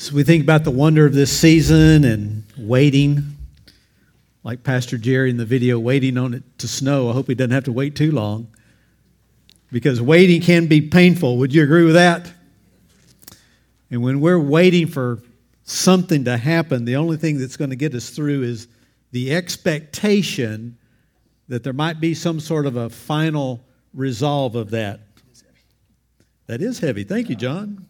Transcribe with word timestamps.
So 0.00 0.14
we 0.14 0.22
think 0.22 0.42
about 0.42 0.64
the 0.64 0.70
wonder 0.70 1.04
of 1.04 1.12
this 1.12 1.30
season 1.30 2.04
and 2.04 2.44
waiting, 2.56 3.36
like 4.42 4.62
Pastor 4.62 4.96
Jerry 4.96 5.28
in 5.28 5.36
the 5.36 5.44
video, 5.44 5.78
waiting 5.78 6.16
on 6.16 6.32
it 6.32 6.42
to 6.60 6.66
snow. 6.66 7.10
I 7.10 7.12
hope 7.12 7.26
he 7.26 7.34
doesn't 7.34 7.50
have 7.50 7.64
to 7.64 7.72
wait 7.72 7.96
too 7.96 8.10
long 8.10 8.48
because 9.70 10.00
waiting 10.00 10.40
can 10.40 10.68
be 10.68 10.80
painful. 10.80 11.36
Would 11.36 11.52
you 11.52 11.62
agree 11.62 11.84
with 11.84 11.96
that? 11.96 12.32
And 13.90 14.02
when 14.02 14.22
we're 14.22 14.40
waiting 14.40 14.86
for 14.86 15.18
something 15.64 16.24
to 16.24 16.38
happen, 16.38 16.86
the 16.86 16.96
only 16.96 17.18
thing 17.18 17.36
that's 17.36 17.58
going 17.58 17.68
to 17.68 17.76
get 17.76 17.94
us 17.94 18.08
through 18.08 18.44
is 18.44 18.68
the 19.10 19.34
expectation 19.34 20.78
that 21.48 21.62
there 21.62 21.74
might 21.74 22.00
be 22.00 22.14
some 22.14 22.40
sort 22.40 22.64
of 22.64 22.76
a 22.76 22.88
final 22.88 23.62
resolve 23.92 24.54
of 24.54 24.70
that. 24.70 25.00
That 26.46 26.62
is 26.62 26.78
heavy. 26.78 27.04
Thank 27.04 27.28
you, 27.28 27.36
John. 27.36 27.86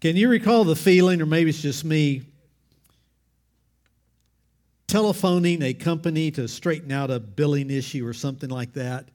Can 0.00 0.14
you 0.14 0.28
recall 0.28 0.62
the 0.62 0.76
feeling, 0.76 1.20
or 1.20 1.26
maybe 1.26 1.50
it's 1.50 1.60
just 1.60 1.84
me, 1.84 2.22
telephoning 4.86 5.60
a 5.62 5.74
company 5.74 6.30
to 6.30 6.46
straighten 6.46 6.92
out 6.92 7.10
a 7.10 7.18
billing 7.18 7.68
issue 7.68 8.06
or 8.06 8.12
something 8.12 8.48
like 8.48 8.74
that? 8.74 9.08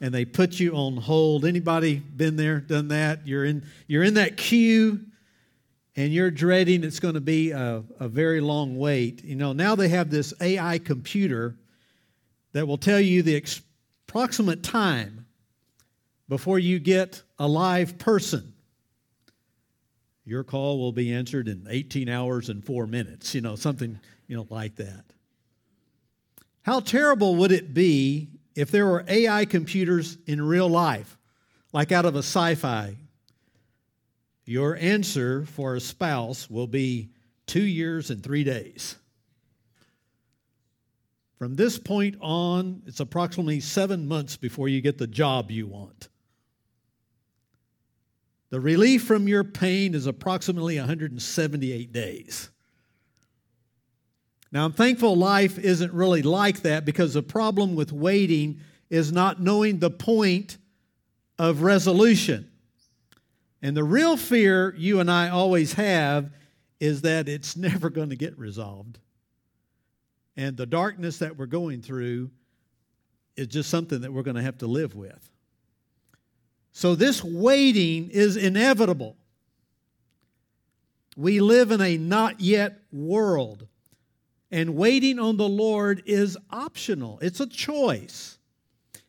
And 0.00 0.12
they 0.12 0.24
put 0.24 0.58
you 0.58 0.74
on 0.74 0.96
hold. 0.96 1.44
Anybody 1.44 1.96
been 1.96 2.36
there, 2.36 2.60
done 2.60 2.88
that? 2.88 3.26
You're 3.26 3.44
in, 3.44 3.66
you're 3.86 4.02
in 4.02 4.14
that 4.14 4.38
queue 4.38 5.00
and 5.96 6.12
you're 6.12 6.30
dreading 6.30 6.82
it's 6.82 6.98
going 6.98 7.14
to 7.14 7.20
be 7.20 7.50
a, 7.50 7.84
a 8.00 8.08
very 8.08 8.40
long 8.40 8.78
wait. 8.78 9.22
You 9.22 9.36
know, 9.36 9.52
now 9.52 9.74
they 9.74 9.88
have 9.88 10.10
this 10.10 10.32
AI 10.40 10.78
computer 10.78 11.56
that 12.52 12.66
will 12.66 12.78
tell 12.78 13.00
you 13.00 13.22
the 13.22 13.42
approximate 14.08 14.62
time 14.62 15.26
before 16.26 16.58
you 16.58 16.78
get 16.78 17.22
a 17.38 17.46
live 17.46 17.98
person. 17.98 18.53
Your 20.24 20.42
call 20.42 20.78
will 20.78 20.92
be 20.92 21.12
answered 21.12 21.48
in 21.48 21.66
18 21.68 22.08
hours 22.08 22.48
and 22.48 22.64
four 22.64 22.86
minutes, 22.86 23.34
you 23.34 23.40
know, 23.40 23.56
something, 23.56 23.98
you 24.26 24.36
know, 24.36 24.46
like 24.48 24.76
that. 24.76 25.04
How 26.62 26.80
terrible 26.80 27.36
would 27.36 27.52
it 27.52 27.74
be 27.74 28.28
if 28.54 28.70
there 28.70 28.86
were 28.86 29.04
AI 29.06 29.44
computers 29.44 30.16
in 30.26 30.40
real 30.40 30.68
life, 30.68 31.18
like 31.72 31.92
out 31.92 32.06
of 32.06 32.14
a 32.14 32.20
sci 32.20 32.54
fi? 32.54 32.96
Your 34.46 34.76
answer 34.76 35.44
for 35.44 35.74
a 35.74 35.80
spouse 35.80 36.48
will 36.48 36.66
be 36.66 37.10
two 37.46 37.62
years 37.62 38.10
and 38.10 38.22
three 38.22 38.44
days. 38.44 38.96
From 41.38 41.56
this 41.56 41.78
point 41.78 42.16
on, 42.20 42.82
it's 42.86 43.00
approximately 43.00 43.60
seven 43.60 44.08
months 44.08 44.36
before 44.36 44.68
you 44.68 44.80
get 44.80 44.96
the 44.96 45.06
job 45.06 45.50
you 45.50 45.66
want. 45.66 46.08
The 48.54 48.60
relief 48.60 49.02
from 49.02 49.26
your 49.26 49.42
pain 49.42 49.96
is 49.96 50.06
approximately 50.06 50.78
178 50.78 51.92
days. 51.92 52.50
Now, 54.52 54.64
I'm 54.64 54.72
thankful 54.72 55.16
life 55.16 55.58
isn't 55.58 55.92
really 55.92 56.22
like 56.22 56.62
that 56.62 56.84
because 56.84 57.14
the 57.14 57.22
problem 57.24 57.74
with 57.74 57.90
waiting 57.90 58.60
is 58.90 59.10
not 59.10 59.40
knowing 59.42 59.80
the 59.80 59.90
point 59.90 60.58
of 61.36 61.62
resolution. 61.62 62.48
And 63.60 63.76
the 63.76 63.82
real 63.82 64.16
fear 64.16 64.72
you 64.78 65.00
and 65.00 65.10
I 65.10 65.30
always 65.30 65.72
have 65.72 66.30
is 66.78 67.00
that 67.00 67.28
it's 67.28 67.56
never 67.56 67.90
going 67.90 68.10
to 68.10 68.16
get 68.16 68.38
resolved. 68.38 69.00
And 70.36 70.56
the 70.56 70.66
darkness 70.66 71.18
that 71.18 71.36
we're 71.36 71.46
going 71.46 71.82
through 71.82 72.30
is 73.36 73.48
just 73.48 73.68
something 73.68 74.02
that 74.02 74.12
we're 74.12 74.22
going 74.22 74.36
to 74.36 74.42
have 74.42 74.58
to 74.58 74.68
live 74.68 74.94
with. 74.94 75.33
So 76.76 76.96
this 76.96 77.22
waiting 77.22 78.10
is 78.10 78.36
inevitable. 78.36 79.16
We 81.16 81.38
live 81.38 81.70
in 81.70 81.80
a 81.80 81.96
not 81.96 82.40
yet 82.40 82.80
world, 82.92 83.68
and 84.50 84.74
waiting 84.74 85.20
on 85.20 85.36
the 85.36 85.48
Lord 85.48 86.02
is 86.04 86.36
optional, 86.50 87.20
it's 87.22 87.38
a 87.38 87.46
choice. 87.46 88.38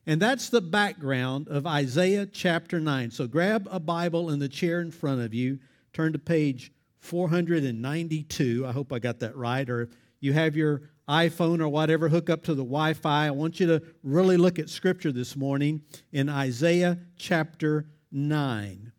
And 0.05 0.21
that's 0.21 0.49
the 0.49 0.61
background 0.61 1.47
of 1.47 1.65
Isaiah 1.65 2.27
chapter 2.27 2.79
9. 2.79 3.09
So 3.09 3.25
grab 3.25 3.67
a 3.71 3.79
Bible 3.79 4.29
in 4.29 4.37
the 4.37 4.47
chair 4.47 4.79
in 4.79 4.91
front 4.91 5.21
of 5.21 5.33
you, 5.33 5.57
turn 5.91 6.13
to 6.13 6.19
page 6.19 6.71
492. 6.99 8.63
I 8.67 8.71
hope 8.71 8.93
I 8.93 8.99
got 8.99 9.19
that 9.21 9.35
right. 9.35 9.67
Or 9.67 9.89
you 10.19 10.33
have 10.33 10.55
your 10.55 10.83
iPhone 11.07 11.59
or 11.61 11.69
whatever, 11.69 12.09
hook 12.09 12.29
up 12.29 12.43
to 12.43 12.53
the 12.53 12.63
Wi 12.63 12.93
Fi. 12.93 13.27
I 13.27 13.31
want 13.31 13.59
you 13.59 13.67
to 13.67 13.83
really 14.03 14.37
look 14.37 14.57
at 14.57 14.69
Scripture 14.69 15.11
this 15.11 15.35
morning 15.35 15.83
in 16.11 16.29
Isaiah 16.29 16.97
chapter 17.17 17.87
9. 18.11 18.91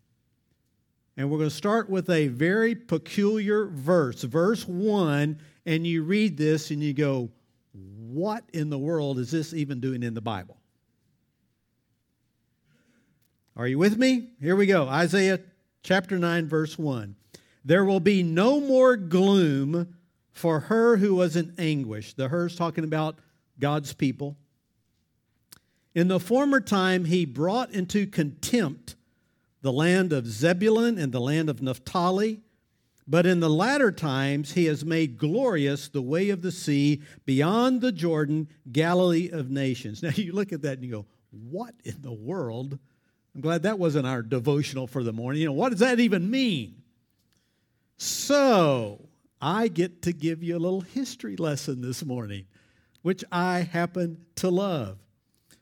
And 1.17 1.31
we're 1.31 1.39
going 1.39 1.51
to 1.51 1.57
start 1.57 1.89
with 1.89 2.11
a 2.11 2.29
very 2.29 2.75
peculiar 2.75 3.67
verse, 3.67 4.23
verse 4.23 4.69
1. 4.69 5.39
And 5.65 5.87
you 5.87 6.03
read 6.03 6.37
this 6.37 6.71
and 6.71 6.83
you 6.83 6.93
go, 6.93 7.31
What 7.73 8.45
in 8.53 8.71
the 8.71 8.79
world 8.79 9.19
is 9.19 9.31
this 9.31 9.53
even 9.53 9.81
doing 9.81 10.03
in 10.03 10.15
the 10.15 10.21
Bible? 10.21 10.59
Are 13.57 13.67
you 13.67 13.79
with 13.79 13.97
me? 13.97 14.29
Here 14.41 14.55
we 14.55 14.67
go 14.67 14.87
Isaiah 14.87 15.41
chapter 15.83 16.19
9, 16.19 16.47
verse 16.47 16.79
1. 16.79 17.17
There 17.65 17.85
will 17.85 18.01
be 18.01 18.23
no 18.23 18.61
more 18.61 18.97
gloom 18.97 19.96
for 20.37 20.61
her 20.61 20.99
who 20.99 21.15
was 21.15 21.35
in 21.35 21.55
anguish. 21.59 22.13
The 22.13 22.29
her's 22.29 22.57
talking 22.57 22.85
about 22.85 23.19
God's 23.59 23.95
people. 23.95 24.37
In 25.95 26.09
the 26.09 26.21
former 26.21 26.61
time, 26.61 27.07
he 27.07 27.25
brought 27.25 27.71
into 27.71 28.07
contempt 28.07 28.97
the 29.63 29.73
land 29.73 30.13
of 30.13 30.27
Zebulun 30.27 30.99
and 30.99 31.11
the 31.11 31.23
land 31.23 31.49
of 31.49 31.63
Naphtali. 31.63 32.43
But 33.09 33.25
in 33.25 33.41
the 33.41 33.49
latter 33.49 33.91
times, 33.91 34.53
he 34.53 34.67
has 34.67 34.85
made 34.85 35.17
glorious 35.17 35.89
the 35.89 36.03
way 36.03 36.29
of 36.29 36.43
the 36.43 36.53
sea 36.53 37.01
beyond 37.25 37.81
the 37.81 37.93
Jordan, 37.93 38.49
Galilee 38.71 39.31
of 39.31 39.51
nations. 39.51 40.03
Now 40.03 40.11
you 40.11 40.33
look 40.33 40.53
at 40.53 40.63
that 40.63 40.75
and 40.75 40.85
you 40.85 40.91
go, 40.91 41.07
What 41.31 41.75
in 41.83 42.03
the 42.03 42.13
world? 42.13 42.79
I'm 43.35 43.41
glad 43.41 43.63
that 43.63 43.79
wasn't 43.79 44.07
our 44.07 44.23
devotional 44.23 44.87
for 44.87 45.03
the 45.03 45.13
morning. 45.13 45.41
You 45.41 45.47
know, 45.47 45.53
what 45.53 45.71
does 45.71 45.81
that 45.81 45.99
even 45.99 46.31
mean? 46.31 46.83
So, 47.97 49.09
I 49.41 49.69
get 49.69 50.03
to 50.03 50.13
give 50.13 50.43
you 50.43 50.57
a 50.57 50.59
little 50.59 50.81
history 50.81 51.37
lesson 51.37 51.81
this 51.81 52.05
morning, 52.05 52.47
which 53.03 53.25
I 53.31 53.61
happen 53.61 54.19
to 54.37 54.49
love. 54.49 54.99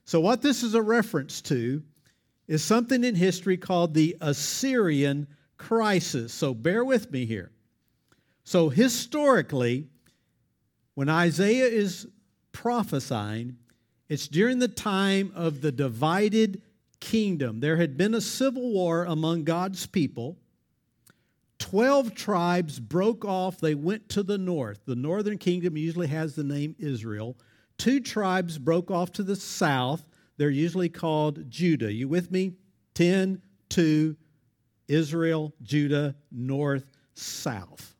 So, 0.04 0.20
what 0.20 0.42
this 0.42 0.62
is 0.62 0.74
a 0.74 0.82
reference 0.82 1.40
to 1.42 1.82
is 2.46 2.62
something 2.62 3.04
in 3.04 3.14
history 3.14 3.56
called 3.56 3.94
the 3.94 4.16
Assyrian 4.20 5.26
crisis. 5.56 6.32
So, 6.32 6.54
bear 6.54 6.84
with 6.84 7.10
me 7.10 7.24
here. 7.24 7.50
So, 8.44 8.68
historically, 8.68 9.88
when 10.94 11.08
Isaiah 11.08 11.66
is 11.66 12.06
prophesying, 12.52 13.56
it's 14.08 14.28
during 14.28 14.58
the 14.58 14.68
time 14.68 15.32
of 15.34 15.60
the 15.62 15.72
divided 15.72 16.62
kingdom. 17.00 17.60
There 17.60 17.76
had 17.76 17.96
been 17.96 18.14
a 18.14 18.20
civil 18.20 18.72
war 18.72 19.04
among 19.04 19.44
God's 19.44 19.86
people. 19.86 20.38
12 21.64 22.14
tribes 22.14 22.78
broke 22.78 23.24
off. 23.24 23.58
They 23.58 23.74
went 23.74 24.10
to 24.10 24.22
the 24.22 24.36
north. 24.36 24.80
The 24.84 24.94
northern 24.94 25.38
kingdom 25.38 25.78
usually 25.78 26.08
has 26.08 26.34
the 26.34 26.44
name 26.44 26.76
Israel. 26.78 27.38
Two 27.78 28.00
tribes 28.00 28.58
broke 28.58 28.90
off 28.90 29.12
to 29.12 29.22
the 29.22 29.34
south. 29.34 30.04
They're 30.36 30.50
usually 30.50 30.90
called 30.90 31.48
Judah. 31.48 31.90
You 31.90 32.06
with 32.06 32.30
me? 32.30 32.52
10, 32.92 33.40
2, 33.70 34.14
Israel, 34.88 35.54
Judah, 35.62 36.14
north, 36.30 36.84
south. 37.14 37.96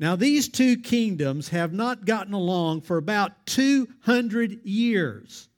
Now, 0.00 0.16
these 0.16 0.48
two 0.48 0.76
kingdoms 0.78 1.50
have 1.50 1.72
not 1.72 2.04
gotten 2.04 2.34
along 2.34 2.80
for 2.80 2.96
about 2.96 3.46
200 3.46 4.64
years. 4.64 5.48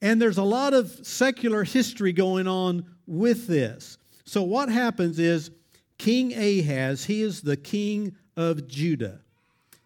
And 0.00 0.22
there's 0.22 0.38
a 0.38 0.44
lot 0.44 0.74
of 0.74 1.04
secular 1.04 1.64
history 1.64 2.12
going 2.12 2.46
on 2.46 2.86
with 3.10 3.46
this. 3.46 3.98
So, 4.24 4.42
what 4.42 4.68
happens 4.68 5.18
is 5.18 5.50
King 5.98 6.32
Ahaz, 6.32 7.04
he 7.04 7.20
is 7.20 7.42
the 7.42 7.56
king 7.56 8.14
of 8.36 8.68
Judah. 8.68 9.20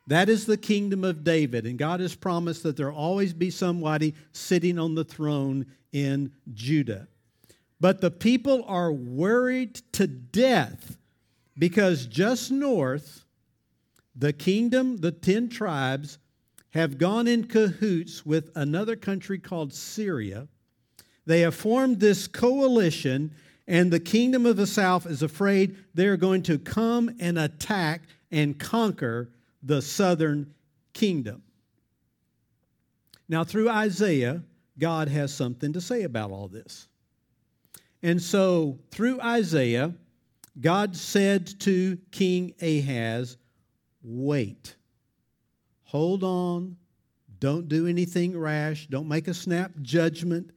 That 0.07 0.29
is 0.29 0.45
the 0.45 0.59
kingdom 0.59 1.03
of 1.03 1.25
David. 1.25 1.65
And 1.65 1.79
God 1.79 2.01
has 2.01 2.15
promised 2.15 2.63
that 2.63 2.77
there'll 2.77 2.97
always 2.97 3.33
be 3.33 3.51
somebody 3.51 4.15
sitting 4.33 4.79
on 4.79 4.95
the 4.95 5.05
throne 5.05 5.67
in 5.93 6.31
Judah. 6.53 7.09
But 7.81 8.01
the 8.01 8.11
people 8.11 8.65
are 8.69 8.93
worried 8.93 9.75
to 9.93 10.07
death 10.07 10.99
because 11.59 12.07
just 12.07 12.51
north, 12.51 13.25
the 14.15 14.33
kingdom, 14.33 14.99
the 14.99 15.13
10 15.13 15.49
tribes, 15.49 16.19
have 16.71 16.99
gone 16.99 17.27
in 17.27 17.45
cahoots 17.45 18.27
with 18.27 18.51
another 18.57 18.97
country 18.97 19.39
called 19.39 19.73
Syria. 19.73 20.49
They 21.27 21.41
have 21.41 21.55
formed 21.55 22.01
this 22.01 22.27
coalition, 22.27 23.35
and 23.67 23.91
the 23.91 24.01
kingdom 24.01 24.47
of 24.47 24.57
the 24.57 24.67
south 24.67 25.07
is 25.07 25.23
afraid 25.23 25.77
they're 25.95 26.17
going 26.17 26.43
to 26.45 26.59
come 26.59 27.15
and 27.19 27.39
attack 27.39 28.03
and 28.31 28.59
conquer 28.59 29.31
the 29.63 29.81
southern 29.81 30.53
kingdom. 30.93 31.43
Now, 33.29 33.45
through 33.45 33.71
Isaiah, 33.71 34.43
God 34.79 35.09
has 35.09 35.33
something 35.33 35.73
to 35.73 35.81
say 35.81 36.03
about 36.03 36.31
all 36.31 36.49
this. 36.49 36.89
And 38.03 38.21
so, 38.21 38.79
through 38.91 39.21
Isaiah, 39.21 39.95
God 40.61 40.95
said 40.95 41.59
to 41.61 41.99
King 42.11 42.55
Ahaz, 42.61 43.39
Wait, 44.03 44.77
hold 45.85 46.23
on, 46.23 46.77
don't 47.41 47.69
do 47.69 47.87
anything 47.87 48.39
rash, 48.39 48.87
don't 48.89 49.09
make 49.09 49.29
a 49.29 49.35
snap 49.35 49.73
judgment. 49.81 50.51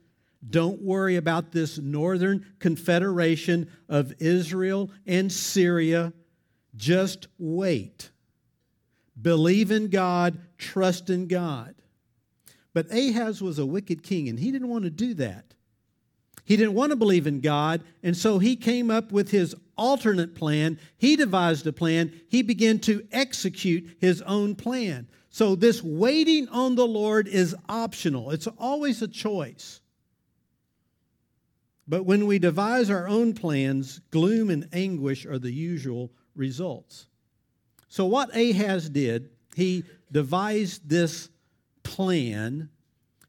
Don't 0.48 0.82
worry 0.82 1.16
about 1.16 1.52
this 1.52 1.78
northern 1.78 2.46
confederation 2.60 3.70
of 3.90 4.14
Israel 4.20 4.92
and 5.06 5.32
Syria. 5.32 6.14
Just 6.76 7.28
wait. 7.38 8.12
Believe 9.20 9.72
in 9.72 9.90
God, 9.90 10.40
trust 10.58 11.10
in 11.10 11.28
God. 11.28 11.76
But 12.74 12.92
Ahaz 12.92 13.42
was 13.42 13.58
a 13.58 13.66
wicked 13.66 14.04
king, 14.04 14.30
and 14.30 14.40
he 14.40 14.52
didn't 14.52 14.70
want 14.70 14.84
to 14.84 14.92
do 14.92 15.16
that. 15.16 15.56
He 16.46 16.56
didn't 16.56 16.76
want 16.76 16.92
to 16.92 16.96
believe 16.96 17.28
in 17.28 17.42
God, 17.42 17.82
and 18.04 18.16
so 18.16 18.40
he 18.40 18.56
came 18.56 18.90
up 18.90 19.12
with 19.12 19.32
his 19.32 19.56
alternate 19.76 20.36
plan. 20.36 20.80
He 20.98 21.16
devised 21.16 21.68
a 21.68 21.74
plan. 21.74 22.14
He 22.30 22.42
began 22.42 22.80
to 22.80 23.06
execute 23.12 23.98
his 24.00 24.22
own 24.22 24.56
plan. 24.56 25.10
So, 25.30 25.56
this 25.56 25.84
waiting 25.84 26.48
on 26.50 26.76
the 26.76 26.88
Lord 26.88 27.28
is 27.28 27.56
optional, 27.68 28.32
it's 28.32 28.48
always 28.58 29.02
a 29.02 29.08
choice. 29.08 29.82
But 31.88 32.06
when 32.06 32.28
we 32.28 32.38
devise 32.40 32.90
our 32.90 33.08
own 33.08 33.34
plans, 33.34 34.02
gloom 34.12 34.50
and 34.50 34.68
anguish 34.74 35.26
are 35.26 35.40
the 35.40 35.52
usual 35.52 36.12
results. 36.36 37.08
So, 37.88 38.06
what 38.06 38.36
Ahaz 38.36 38.90
did, 38.90 39.30
he 39.56 39.86
devised 40.12 40.90
this 40.90 41.30
plan 41.84 42.70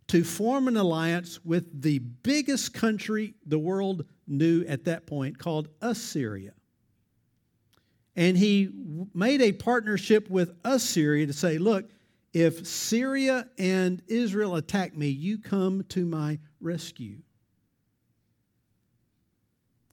to 0.09 0.25
form 0.25 0.69
an 0.69 0.77
alliance 0.77 1.45
with 1.45 1.83
the 1.83 1.99
biggest 1.99 2.75
country 2.75 3.35
the 3.47 3.59
world 3.59 4.05
knew 4.27 4.65
at 4.67 4.85
that 4.87 5.07
point 5.07 5.39
called 5.39 5.69
Assyria. 5.81 6.53
And 8.17 8.37
he 8.37 8.71
made 9.15 9.41
a 9.41 9.53
partnership 9.53 10.29
with 10.29 10.53
Assyria 10.65 11.27
to 11.27 11.33
say, 11.33 11.59
look, 11.59 11.89
if 12.33 12.67
Syria 12.67 13.49
and 13.59 14.03
Israel 14.09 14.57
attack 14.57 14.97
me, 14.97 15.09
you 15.09 15.39
come 15.39 15.85
to 15.91 16.05
my 16.05 16.39
rescue. 16.61 17.19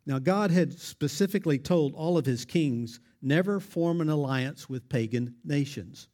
Now, 0.05 0.19
God 0.19 0.51
had 0.51 0.73
specifically 0.73 1.57
told 1.57 1.95
all 1.95 2.17
of 2.17 2.25
his 2.25 2.45
kings 2.45 2.99
never 3.21 3.59
form 3.59 4.01
an 4.01 4.09
alliance 4.09 4.69
with 4.69 4.87
pagan 4.87 5.35
nations 5.43 6.09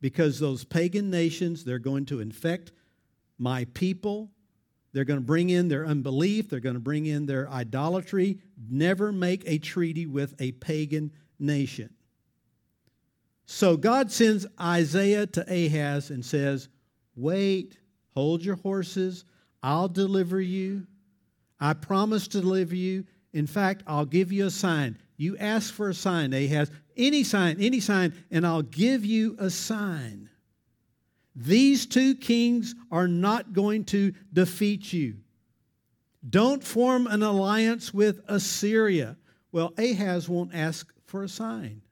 because 0.00 0.38
those 0.38 0.64
pagan 0.64 1.10
nations, 1.10 1.64
they're 1.64 1.78
going 1.78 2.06
to 2.06 2.20
infect 2.20 2.72
my 3.38 3.66
people. 3.74 4.30
They're 4.92 5.04
going 5.04 5.20
to 5.20 5.26
bring 5.26 5.50
in 5.50 5.68
their 5.68 5.86
unbelief. 5.86 6.48
They're 6.48 6.60
going 6.60 6.74
to 6.74 6.80
bring 6.80 7.06
in 7.06 7.26
their 7.26 7.48
idolatry. 7.48 8.38
Never 8.68 9.12
make 9.12 9.44
a 9.46 9.58
treaty 9.58 10.06
with 10.06 10.34
a 10.40 10.52
pagan 10.52 11.12
nation. 11.38 11.90
So 13.46 13.76
God 13.76 14.10
sends 14.10 14.46
Isaiah 14.60 15.26
to 15.26 15.42
Ahaz 15.42 16.10
and 16.10 16.24
says, 16.24 16.68
Wait, 17.14 17.78
hold 18.14 18.44
your 18.44 18.56
horses. 18.56 19.24
I'll 19.62 19.88
deliver 19.88 20.40
you. 20.40 20.86
I 21.58 21.74
promise 21.74 22.28
to 22.28 22.40
deliver 22.40 22.74
you. 22.74 23.04
In 23.32 23.46
fact, 23.46 23.82
I'll 23.86 24.06
give 24.06 24.32
you 24.32 24.46
a 24.46 24.50
sign. 24.50 24.98
You 25.16 25.36
ask 25.38 25.72
for 25.72 25.90
a 25.90 25.94
sign, 25.94 26.32
Ahaz, 26.32 26.70
any 26.96 27.24
sign, 27.24 27.56
any 27.60 27.80
sign, 27.80 28.12
and 28.30 28.46
I'll 28.46 28.62
give 28.62 29.04
you 29.04 29.36
a 29.38 29.50
sign. 29.50 30.28
These 31.36 31.86
two 31.86 32.14
kings 32.16 32.74
are 32.90 33.08
not 33.08 33.52
going 33.52 33.84
to 33.86 34.12
defeat 34.32 34.92
you. 34.92 35.16
Don't 36.28 36.62
form 36.62 37.06
an 37.06 37.22
alliance 37.22 37.94
with 37.94 38.20
Assyria. 38.26 39.16
Well, 39.52 39.72
Ahaz 39.78 40.28
won't 40.28 40.54
ask 40.54 40.92
for 41.06 41.22
a 41.22 41.28
sign 41.28 41.82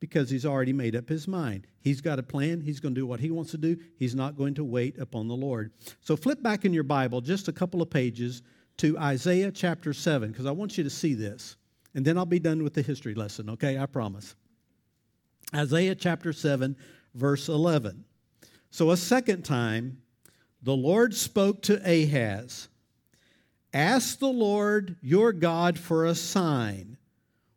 because 0.00 0.30
he's 0.30 0.46
already 0.46 0.72
made 0.72 0.96
up 0.96 1.08
his 1.08 1.28
mind. 1.28 1.66
He's 1.80 2.00
got 2.00 2.18
a 2.18 2.22
plan. 2.22 2.60
He's 2.60 2.80
going 2.80 2.94
to 2.94 3.00
do 3.00 3.06
what 3.06 3.20
he 3.20 3.30
wants 3.30 3.50
to 3.52 3.58
do. 3.58 3.76
He's 3.96 4.14
not 4.14 4.36
going 4.36 4.54
to 4.54 4.64
wait 4.64 4.98
upon 4.98 5.28
the 5.28 5.36
Lord. 5.36 5.72
So 6.00 6.16
flip 6.16 6.42
back 6.42 6.64
in 6.64 6.72
your 6.72 6.82
Bible 6.84 7.20
just 7.20 7.48
a 7.48 7.52
couple 7.52 7.82
of 7.82 7.90
pages 7.90 8.42
to 8.80 8.98
Isaiah 8.98 9.52
chapter 9.52 9.92
7 9.92 10.30
because 10.30 10.46
I 10.46 10.52
want 10.52 10.78
you 10.78 10.84
to 10.84 10.90
see 10.90 11.12
this. 11.12 11.56
And 11.94 12.04
then 12.04 12.16
I'll 12.16 12.24
be 12.24 12.38
done 12.38 12.62
with 12.62 12.72
the 12.72 12.82
history 12.82 13.14
lesson, 13.14 13.50
okay? 13.50 13.78
I 13.78 13.84
promise. 13.84 14.34
Isaiah 15.54 15.94
chapter 15.94 16.32
7, 16.32 16.76
verse 17.14 17.48
11. 17.48 18.04
So 18.70 18.90
a 18.90 18.96
second 18.96 19.44
time, 19.44 20.00
the 20.62 20.74
Lord 20.74 21.14
spoke 21.14 21.62
to 21.62 21.80
Ahaz 21.84 22.68
Ask 23.72 24.18
the 24.18 24.26
Lord 24.26 24.96
your 25.00 25.32
God 25.32 25.78
for 25.78 26.06
a 26.06 26.14
sign, 26.14 26.96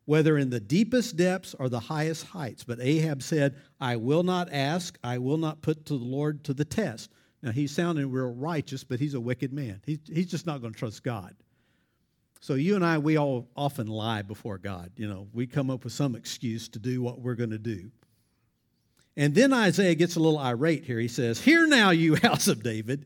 whether 0.04 0.38
in 0.38 0.50
the 0.50 0.60
deepest 0.60 1.16
depths 1.16 1.54
or 1.58 1.68
the 1.68 1.80
highest 1.80 2.26
heights. 2.26 2.62
But 2.62 2.80
Ahab 2.80 3.22
said, 3.22 3.56
I 3.80 3.96
will 3.96 4.22
not 4.22 4.52
ask, 4.52 4.96
I 5.02 5.18
will 5.18 5.38
not 5.38 5.62
put 5.62 5.86
to 5.86 5.98
the 5.98 6.04
Lord 6.04 6.44
to 6.44 6.54
the 6.54 6.64
test. 6.64 7.10
Now, 7.44 7.50
he's 7.50 7.72
sounding 7.72 8.10
real 8.10 8.32
righteous, 8.32 8.84
but 8.84 8.98
he's 8.98 9.12
a 9.12 9.20
wicked 9.20 9.52
man. 9.52 9.82
He's, 9.84 9.98
he's 10.10 10.30
just 10.30 10.46
not 10.46 10.62
going 10.62 10.72
to 10.72 10.78
trust 10.78 11.04
God. 11.04 11.36
So, 12.40 12.54
you 12.54 12.74
and 12.74 12.84
I, 12.84 12.96
we 12.96 13.18
all 13.18 13.50
often 13.54 13.86
lie 13.86 14.22
before 14.22 14.56
God. 14.56 14.92
You 14.96 15.06
know, 15.06 15.28
we 15.34 15.46
come 15.46 15.68
up 15.68 15.84
with 15.84 15.92
some 15.92 16.16
excuse 16.16 16.68
to 16.70 16.78
do 16.78 17.02
what 17.02 17.20
we're 17.20 17.34
going 17.34 17.50
to 17.50 17.58
do. 17.58 17.90
And 19.14 19.34
then 19.34 19.52
Isaiah 19.52 19.94
gets 19.94 20.16
a 20.16 20.20
little 20.20 20.38
irate 20.38 20.86
here. 20.86 20.98
He 20.98 21.06
says, 21.06 21.38
Hear 21.38 21.66
now, 21.66 21.90
you 21.90 22.14
house 22.22 22.48
of 22.48 22.62
David. 22.62 23.04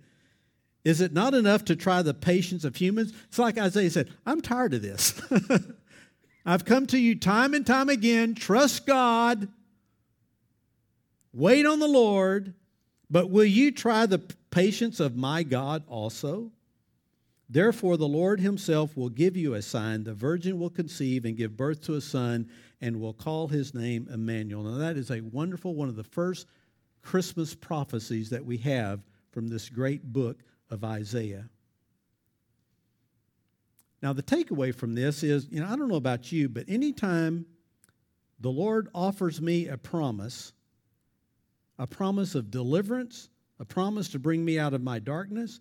Is 0.84 1.00
it 1.00 1.12
not 1.12 1.34
enough 1.34 1.64
to 1.64 1.76
try 1.76 2.02
the 2.02 2.14
patience 2.14 2.64
of 2.64 2.76
humans? 2.76 3.12
It's 3.26 3.40
like 3.40 3.58
Isaiah 3.58 3.90
said, 3.90 4.08
I'm 4.24 4.40
tired 4.40 4.72
of 4.72 4.82
this. 4.82 5.20
I've 6.46 6.64
come 6.64 6.86
to 6.86 6.98
you 6.98 7.16
time 7.16 7.54
and 7.54 7.66
time 7.66 7.88
again. 7.88 8.36
Trust 8.36 8.86
God. 8.86 9.48
Wait 11.32 11.66
on 11.66 11.80
the 11.80 11.88
Lord. 11.88 12.54
But 13.10 13.30
will 13.30 13.44
you 13.44 13.72
try 13.72 14.06
the 14.06 14.18
patience 14.50 15.00
of 15.00 15.16
my 15.16 15.42
God 15.42 15.82
also? 15.86 16.52
Therefore, 17.50 17.96
the 17.96 18.06
Lord 18.06 18.40
himself 18.40 18.96
will 18.96 19.08
give 19.08 19.36
you 19.36 19.54
a 19.54 19.62
sign. 19.62 20.04
The 20.04 20.12
virgin 20.12 20.58
will 20.58 20.68
conceive 20.68 21.24
and 21.24 21.36
give 21.36 21.56
birth 21.56 21.82
to 21.84 21.94
a 21.94 22.00
son 22.00 22.50
and 22.80 23.00
will 23.00 23.14
call 23.14 23.48
his 23.48 23.74
name 23.74 24.06
Emmanuel. 24.12 24.64
Now, 24.64 24.78
that 24.78 24.98
is 24.98 25.10
a 25.10 25.22
wonderful, 25.22 25.74
one 25.74 25.88
of 25.88 25.96
the 25.96 26.04
first 26.04 26.46
Christmas 27.00 27.54
prophecies 27.54 28.28
that 28.30 28.44
we 28.44 28.58
have 28.58 29.00
from 29.30 29.48
this 29.48 29.70
great 29.70 30.12
book 30.12 30.40
of 30.70 30.84
Isaiah. 30.84 31.48
Now, 34.02 34.12
the 34.12 34.22
takeaway 34.22 34.74
from 34.74 34.94
this 34.94 35.22
is 35.22 35.48
you 35.50 35.60
know, 35.60 35.66
I 35.66 35.76
don't 35.76 35.88
know 35.88 35.96
about 35.96 36.30
you, 36.30 36.50
but 36.50 36.66
anytime 36.68 37.46
the 38.40 38.50
Lord 38.50 38.88
offers 38.94 39.40
me 39.40 39.68
a 39.68 39.78
promise, 39.78 40.52
a 41.78 41.86
promise 41.86 42.34
of 42.34 42.50
deliverance, 42.50 43.28
a 43.60 43.64
promise 43.64 44.08
to 44.10 44.18
bring 44.18 44.44
me 44.44 44.58
out 44.58 44.74
of 44.74 44.82
my 44.82 44.98
darkness, 44.98 45.60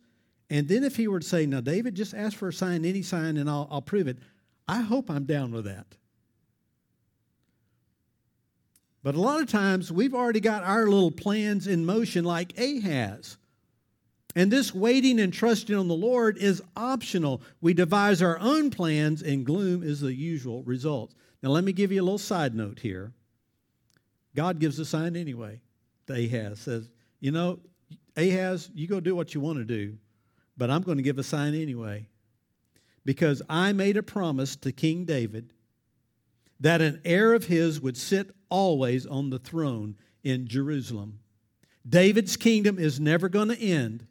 and 0.50 0.68
then 0.68 0.84
if 0.84 0.96
he 0.96 1.08
were 1.08 1.20
to 1.20 1.28
say, 1.28 1.46
Now, 1.46 1.62
David, 1.62 1.96
just 1.96 2.14
ask 2.14 2.38
for 2.38 2.50
a 2.50 2.54
sign, 2.54 2.86
any 2.86 3.02
sign, 3.02 3.38
and 3.38 3.50
I'll, 3.50 3.68
I'll 3.70 3.82
prove 3.82 4.08
it, 4.08 4.18
I 4.68 4.82
hope 4.82 5.10
I'm 5.10 5.26
down 5.26 5.52
with 5.52 5.66
that. 5.66 5.88
But 9.04 9.16
a 9.16 9.22
lot 9.22 9.42
of 9.42 9.48
times 9.48 9.92
we've 9.92 10.14
already 10.14 10.40
got 10.40 10.64
our 10.64 10.88
little 10.88 11.12
plans 11.12 11.68
in 11.68 11.86
motion, 11.86 12.26
like 12.26 12.58
Ahaz. 12.58 13.38
And 14.36 14.52
this 14.52 14.74
waiting 14.74 15.20
and 15.20 15.34
trusting 15.34 15.76
on 15.76 15.88
the 15.88 15.96
Lord 15.96 16.38
is 16.38 16.62
optional. 16.76 17.42
We 17.62 17.74
devise 17.74 18.22
our 18.22 18.38
own 18.40 18.70
plans, 18.70 19.22
and 19.22 19.46
gloom 19.46 19.82
is 19.82 20.02
the 20.02 20.14
usual 20.14 20.64
result. 20.64 21.14
Now, 21.42 21.50
let 21.50 21.64
me 21.64 21.72
give 21.72 21.92
you 21.92 22.02
a 22.02 22.04
little 22.04 22.18
side 22.18 22.54
note 22.54 22.80
here. 22.80 23.14
God 24.36 24.60
gives 24.60 24.78
a 24.80 24.86
sign 24.86 25.16
anyway 25.16 25.62
to 26.08 26.14
Ahaz. 26.14 26.60
Says, 26.60 26.90
You 27.20 27.32
know, 27.32 27.60
Ahaz, 28.16 28.70
you 28.74 28.88
go 28.88 29.00
do 29.00 29.16
what 29.16 29.34
you 29.34 29.42
want 29.42 29.60
to 29.60 29.66
do, 29.66 29.98
but 30.58 30.70
I'm 30.70 30.82
going 30.82 30.98
to 30.98 31.04
give 31.04 31.20
a 31.20 31.24
sign 31.24 31.54
anyway. 31.54 32.08
Because 33.06 33.42
I 33.48 33.72
made 33.72 33.96
a 33.96 34.04
promise 34.04 34.56
to 34.58 34.72
King 34.72 35.06
David 35.06 35.54
that 36.60 36.82
an 36.82 37.00
heir 37.06 37.34
of 37.34 37.46
his 37.46 37.80
would 37.80 37.96
sit 37.96 38.32
always 38.50 39.06
on 39.06 39.30
the 39.30 39.40
throne 39.40 39.96
in 40.24 40.48
Jerusalem. 40.48 41.20
David's 41.88 42.36
kingdom 42.36 42.80
is 42.80 43.00
never 43.00 43.30
going 43.30 43.50
to 43.50 43.60
end. 43.60 44.06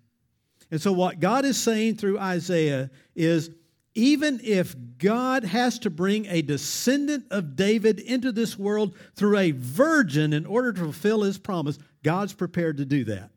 And 0.70 0.80
so, 0.80 0.92
what 0.92 1.20
God 1.20 1.44
is 1.44 1.60
saying 1.60 1.96
through 1.96 2.18
Isaiah 2.18 2.90
is 3.14 3.50
even 3.96 4.40
if 4.44 4.76
God 4.98 5.42
has 5.42 5.78
to 5.80 5.90
bring 5.90 6.26
a 6.26 6.42
descendant 6.42 7.24
of 7.30 7.56
David 7.56 7.98
into 7.98 8.30
this 8.30 8.58
world 8.58 8.94
through 9.16 9.38
a 9.38 9.50
virgin 9.52 10.34
in 10.34 10.44
order 10.44 10.72
to 10.74 10.80
fulfill 10.80 11.22
his 11.22 11.38
promise, 11.38 11.78
God's 12.04 12.34
prepared 12.34 12.76
to 12.76 12.84
do 12.84 13.04
that. 13.04 13.30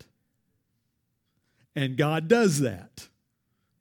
And 1.76 1.98
God 1.98 2.28
does 2.28 2.60
that. 2.60 3.08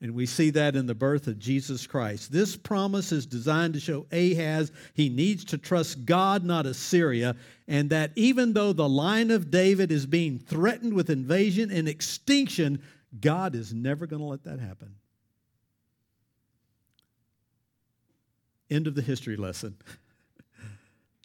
And 0.00 0.14
we 0.14 0.26
see 0.26 0.50
that 0.50 0.76
in 0.76 0.86
the 0.86 0.94
birth 0.94 1.26
of 1.26 1.40
Jesus 1.40 1.84
Christ. 1.84 2.30
This 2.30 2.56
promise 2.56 3.10
is 3.10 3.26
designed 3.26 3.74
to 3.74 3.80
show 3.80 4.06
Ahaz 4.12 4.70
he 4.94 5.08
needs 5.08 5.44
to 5.46 5.58
trust 5.58 6.06
God, 6.06 6.44
not 6.44 6.66
Assyria, 6.66 7.34
and 7.66 7.90
that 7.90 8.12
even 8.14 8.52
though 8.52 8.72
the 8.72 8.88
line 8.88 9.32
of 9.32 9.50
David 9.50 9.90
is 9.90 10.06
being 10.06 10.38
threatened 10.38 10.94
with 10.94 11.10
invasion 11.10 11.72
and 11.72 11.88
extinction, 11.88 12.80
God 13.20 13.56
is 13.56 13.74
never 13.74 14.06
going 14.06 14.22
to 14.22 14.28
let 14.28 14.44
that 14.44 14.60
happen. 14.60 14.94
End 18.70 18.86
of 18.86 18.94
the 18.94 19.02
history 19.02 19.36
lesson. 19.36 19.76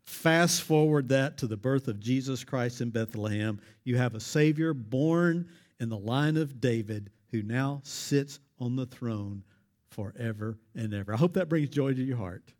Fast 0.05 0.61
forward 0.61 1.09
that 1.09 1.37
to 1.39 1.47
the 1.47 1.57
birth 1.57 1.87
of 1.87 1.99
Jesus 1.99 2.43
Christ 2.43 2.81
in 2.81 2.89
Bethlehem. 2.89 3.59
You 3.83 3.97
have 3.97 4.15
a 4.15 4.19
Savior 4.19 4.73
born 4.73 5.49
in 5.79 5.89
the 5.89 5.97
line 5.97 6.37
of 6.37 6.61
David 6.61 7.09
who 7.31 7.41
now 7.41 7.81
sits 7.83 8.39
on 8.59 8.75
the 8.75 8.85
throne 8.85 9.43
forever 9.89 10.57
and 10.75 10.93
ever. 10.93 11.13
I 11.13 11.17
hope 11.17 11.33
that 11.33 11.49
brings 11.49 11.69
joy 11.69 11.93
to 11.93 12.03
your 12.03 12.17
heart. 12.17 12.53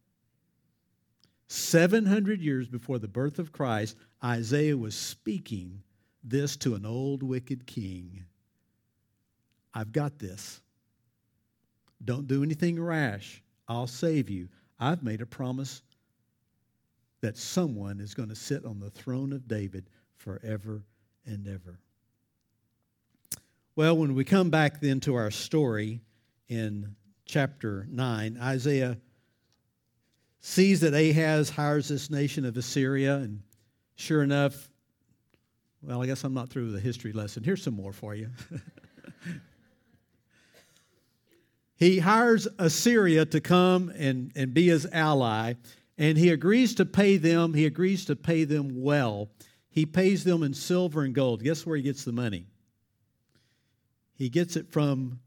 700 1.48 2.42
years 2.42 2.68
before 2.68 3.00
the 3.00 3.08
birth 3.08 3.40
of 3.40 3.52
Christ, 3.52 3.96
Isaiah 4.24 4.78
was 4.78 4.96
speaking 4.96 5.84
this 6.24 6.56
to 6.58 6.76
an 6.76 6.86
old 6.86 7.22
wicked 7.22 7.68
king. 7.68 8.24
I've 9.74 9.92
got 9.92 10.20
this. 10.20 10.62
Don't 12.04 12.28
do 12.28 12.44
anything 12.44 12.82
rash. 12.82 13.42
I'll 13.68 13.88
save 13.88 14.30
you. 14.30 14.50
I've 14.84 15.02
made 15.02 15.22
a 15.22 15.26
promise 15.26 15.82
that 17.22 17.38
someone 17.38 18.02
is 18.02 18.14
going 18.14 18.28
to 18.28 18.36
sit 18.36 18.66
on 18.66 18.82
the 18.82 18.90
throne 18.90 19.32
of 19.32 19.48
David 19.48 19.90
forever 20.18 20.84
and 21.26 21.48
ever. 21.48 21.80
Well, 23.78 23.96
when 23.96 24.14
we 24.14 24.26
come 24.26 24.50
back 24.50 24.82
then 24.82 25.00
to 25.02 25.16
our 25.16 25.32
story 25.32 26.02
in 26.50 26.98
chapter 27.26 27.88
9, 27.90 28.38
Isaiah 28.42 28.98
sees 30.42 30.82
that 30.82 30.94
Ahaz 30.94 31.50
hires 31.50 31.88
this 31.88 32.10
nation 32.10 32.44
of 32.44 32.58
Assyria, 32.58 33.16
and 33.16 33.42
sure 33.96 34.22
enough, 34.22 34.70
well, 35.82 36.04
I 36.04 36.08
guess 36.08 36.26
I'm 36.26 36.34
not 36.34 36.50
through 36.50 36.66
with 36.66 36.74
the 36.74 36.82
history 36.82 37.14
lesson. 37.14 37.42
Here's 37.42 37.64
some 37.64 37.74
more 37.74 37.94
for 37.94 38.16
you. 38.16 38.30
he 41.84 42.00
hires 42.00 42.48
Assyria 42.58 43.26
to 43.26 43.42
come 43.42 43.92
and, 43.96 44.32
and 44.36 44.54
be 44.54 44.68
his 44.68 44.88
ally, 44.92 45.54
and 45.98 46.18
he 46.18 46.30
agrees 46.30 46.76
to 46.76 46.86
pay 46.86 47.18
them. 47.18 47.54
He 47.54 47.66
agrees 47.66 48.06
to 48.06 48.16
pay 48.16 48.44
them 48.46 48.82
well. 48.82 49.30
He 49.70 49.86
pays 49.86 50.24
them 50.24 50.44
in 50.44 50.54
silver 50.54 51.04
and 51.04 51.14
gold. 51.14 51.44
Guess 51.44 51.66
where 51.66 51.76
he 51.76 51.84
gets 51.84 52.04
the 52.04 52.12
money? 52.12 52.46
He 54.16 54.30
gets 54.30 54.56
it 54.56 54.72
from 54.72 55.20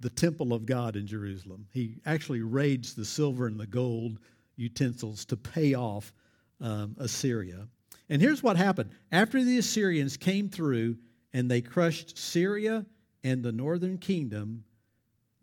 the 0.00 0.10
temple 0.10 0.52
of 0.52 0.66
God 0.66 0.96
in 0.96 1.06
Jerusalem. 1.06 1.66
He 1.72 1.96
actually 2.04 2.42
raids 2.42 2.94
the 2.94 3.04
silver 3.04 3.46
and 3.46 3.58
the 3.58 3.66
gold 3.66 4.18
utensils 4.56 5.24
to 5.26 5.36
pay 5.36 5.74
off 5.74 6.12
um, 6.60 6.96
Assyria. 6.98 7.68
And 8.10 8.20
here's 8.20 8.42
what 8.42 8.56
happened 8.56 8.90
after 9.12 9.42
the 9.42 9.58
Assyrians 9.58 10.16
came 10.16 10.48
through 10.48 10.98
and 11.32 11.50
they 11.50 11.60
crushed 11.60 12.18
Syria 12.18 12.84
and 13.22 13.42
the 13.42 13.52
northern 13.52 13.96
kingdom, 13.98 14.64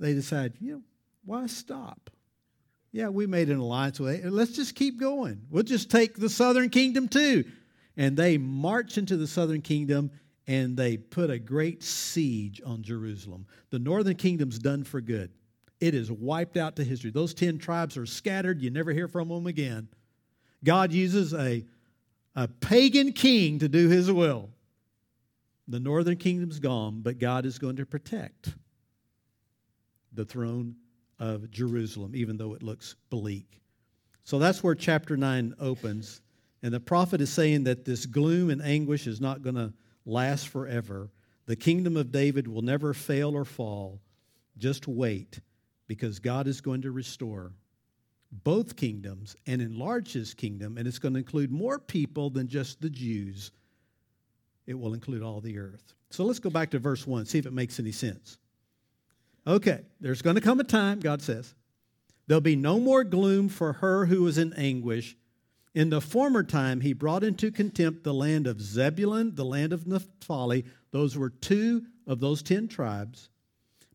they 0.01 0.13
decide, 0.13 0.53
you 0.59 0.73
know, 0.73 0.81
why 1.23 1.45
stop? 1.45 2.09
Yeah, 2.91 3.09
we 3.09 3.27
made 3.27 3.49
an 3.49 3.59
alliance 3.59 3.99
with 3.99 4.25
it. 4.25 4.31
Let's 4.31 4.51
just 4.51 4.75
keep 4.75 4.99
going. 4.99 5.43
We'll 5.49 5.63
just 5.63 5.89
take 5.89 6.17
the 6.17 6.27
southern 6.27 6.69
kingdom 6.69 7.07
too. 7.07 7.45
And 7.95 8.17
they 8.17 8.37
march 8.37 8.97
into 8.97 9.15
the 9.15 9.27
southern 9.27 9.61
kingdom 9.61 10.11
and 10.47 10.75
they 10.75 10.97
put 10.97 11.29
a 11.29 11.39
great 11.39 11.83
siege 11.83 12.61
on 12.65 12.81
Jerusalem. 12.81 13.45
The 13.69 13.79
northern 13.79 14.15
kingdom's 14.15 14.59
done 14.59 14.83
for 14.83 14.99
good. 14.99 15.31
It 15.79 15.93
is 15.93 16.11
wiped 16.11 16.57
out 16.57 16.75
to 16.77 16.83
history. 16.83 17.11
Those 17.11 17.33
10 17.33 17.59
tribes 17.59 17.95
are 17.95 18.05
scattered. 18.05 18.61
You 18.61 18.71
never 18.71 18.91
hear 18.91 19.07
from 19.07 19.29
them 19.29 19.47
again. 19.47 19.87
God 20.63 20.91
uses 20.91 21.33
a, 21.33 21.63
a 22.35 22.47
pagan 22.47 23.13
king 23.13 23.59
to 23.59 23.69
do 23.69 23.87
his 23.87 24.11
will. 24.11 24.49
The 25.67 25.79
northern 25.79 26.17
kingdom's 26.17 26.59
gone, 26.59 27.01
but 27.01 27.19
God 27.19 27.45
is 27.45 27.57
going 27.59 27.77
to 27.77 27.85
protect 27.85 28.53
the 30.13 30.25
throne 30.25 30.75
of 31.19 31.49
Jerusalem, 31.51 32.15
even 32.15 32.37
though 32.37 32.53
it 32.53 32.63
looks 32.63 32.95
bleak. 33.09 33.61
So 34.23 34.39
that's 34.39 34.63
where 34.63 34.75
chapter 34.75 35.17
9 35.17 35.55
opens. 35.59 36.21
And 36.63 36.73
the 36.73 36.79
prophet 36.79 37.21
is 37.21 37.31
saying 37.31 37.63
that 37.63 37.85
this 37.85 38.05
gloom 38.05 38.49
and 38.49 38.61
anguish 38.61 39.07
is 39.07 39.21
not 39.21 39.41
going 39.41 39.55
to 39.55 39.73
last 40.05 40.47
forever. 40.49 41.09
The 41.45 41.55
kingdom 41.55 41.97
of 41.97 42.11
David 42.11 42.47
will 42.47 42.61
never 42.61 42.93
fail 42.93 43.35
or 43.35 43.45
fall. 43.45 43.99
Just 44.57 44.87
wait, 44.87 45.39
because 45.87 46.19
God 46.19 46.47
is 46.47 46.61
going 46.61 46.83
to 46.83 46.91
restore 46.91 47.53
both 48.43 48.75
kingdoms 48.75 49.35
and 49.45 49.61
enlarge 49.61 50.13
his 50.13 50.33
kingdom, 50.33 50.77
and 50.77 50.87
it's 50.87 50.99
going 50.99 51.13
to 51.13 51.19
include 51.19 51.51
more 51.51 51.79
people 51.79 52.29
than 52.29 52.47
just 52.47 52.79
the 52.79 52.89
Jews. 52.89 53.51
It 54.67 54.79
will 54.79 54.93
include 54.93 55.21
all 55.21 55.41
the 55.41 55.57
earth. 55.57 55.93
So 56.11 56.23
let's 56.23 56.39
go 56.39 56.49
back 56.49 56.71
to 56.71 56.79
verse 56.79 57.05
1, 57.05 57.25
see 57.25 57.39
if 57.39 57.45
it 57.45 57.53
makes 57.53 57.79
any 57.79 57.91
sense. 57.91 58.37
Okay, 59.45 59.81
there's 59.99 60.21
going 60.21 60.35
to 60.35 60.41
come 60.41 60.59
a 60.59 60.63
time, 60.63 60.99
God 60.99 61.21
says, 61.21 61.55
there'll 62.27 62.41
be 62.41 62.55
no 62.55 62.79
more 62.79 63.03
gloom 63.03 63.49
for 63.49 63.73
her 63.73 64.05
who 64.05 64.25
is 64.27 64.37
in 64.37 64.53
anguish. 64.53 65.17
In 65.73 65.89
the 65.89 66.01
former 66.01 66.43
time, 66.43 66.81
he 66.81 66.93
brought 66.93 67.23
into 67.23 67.49
contempt 67.49 68.03
the 68.03 68.13
land 68.13 68.45
of 68.45 68.61
Zebulun, 68.61 69.35
the 69.35 69.45
land 69.45 69.73
of 69.73 69.87
Naphtali. 69.87 70.65
Those 70.91 71.17
were 71.17 71.29
two 71.29 71.85
of 72.05 72.19
those 72.19 72.43
ten 72.43 72.67
tribes. 72.67 73.29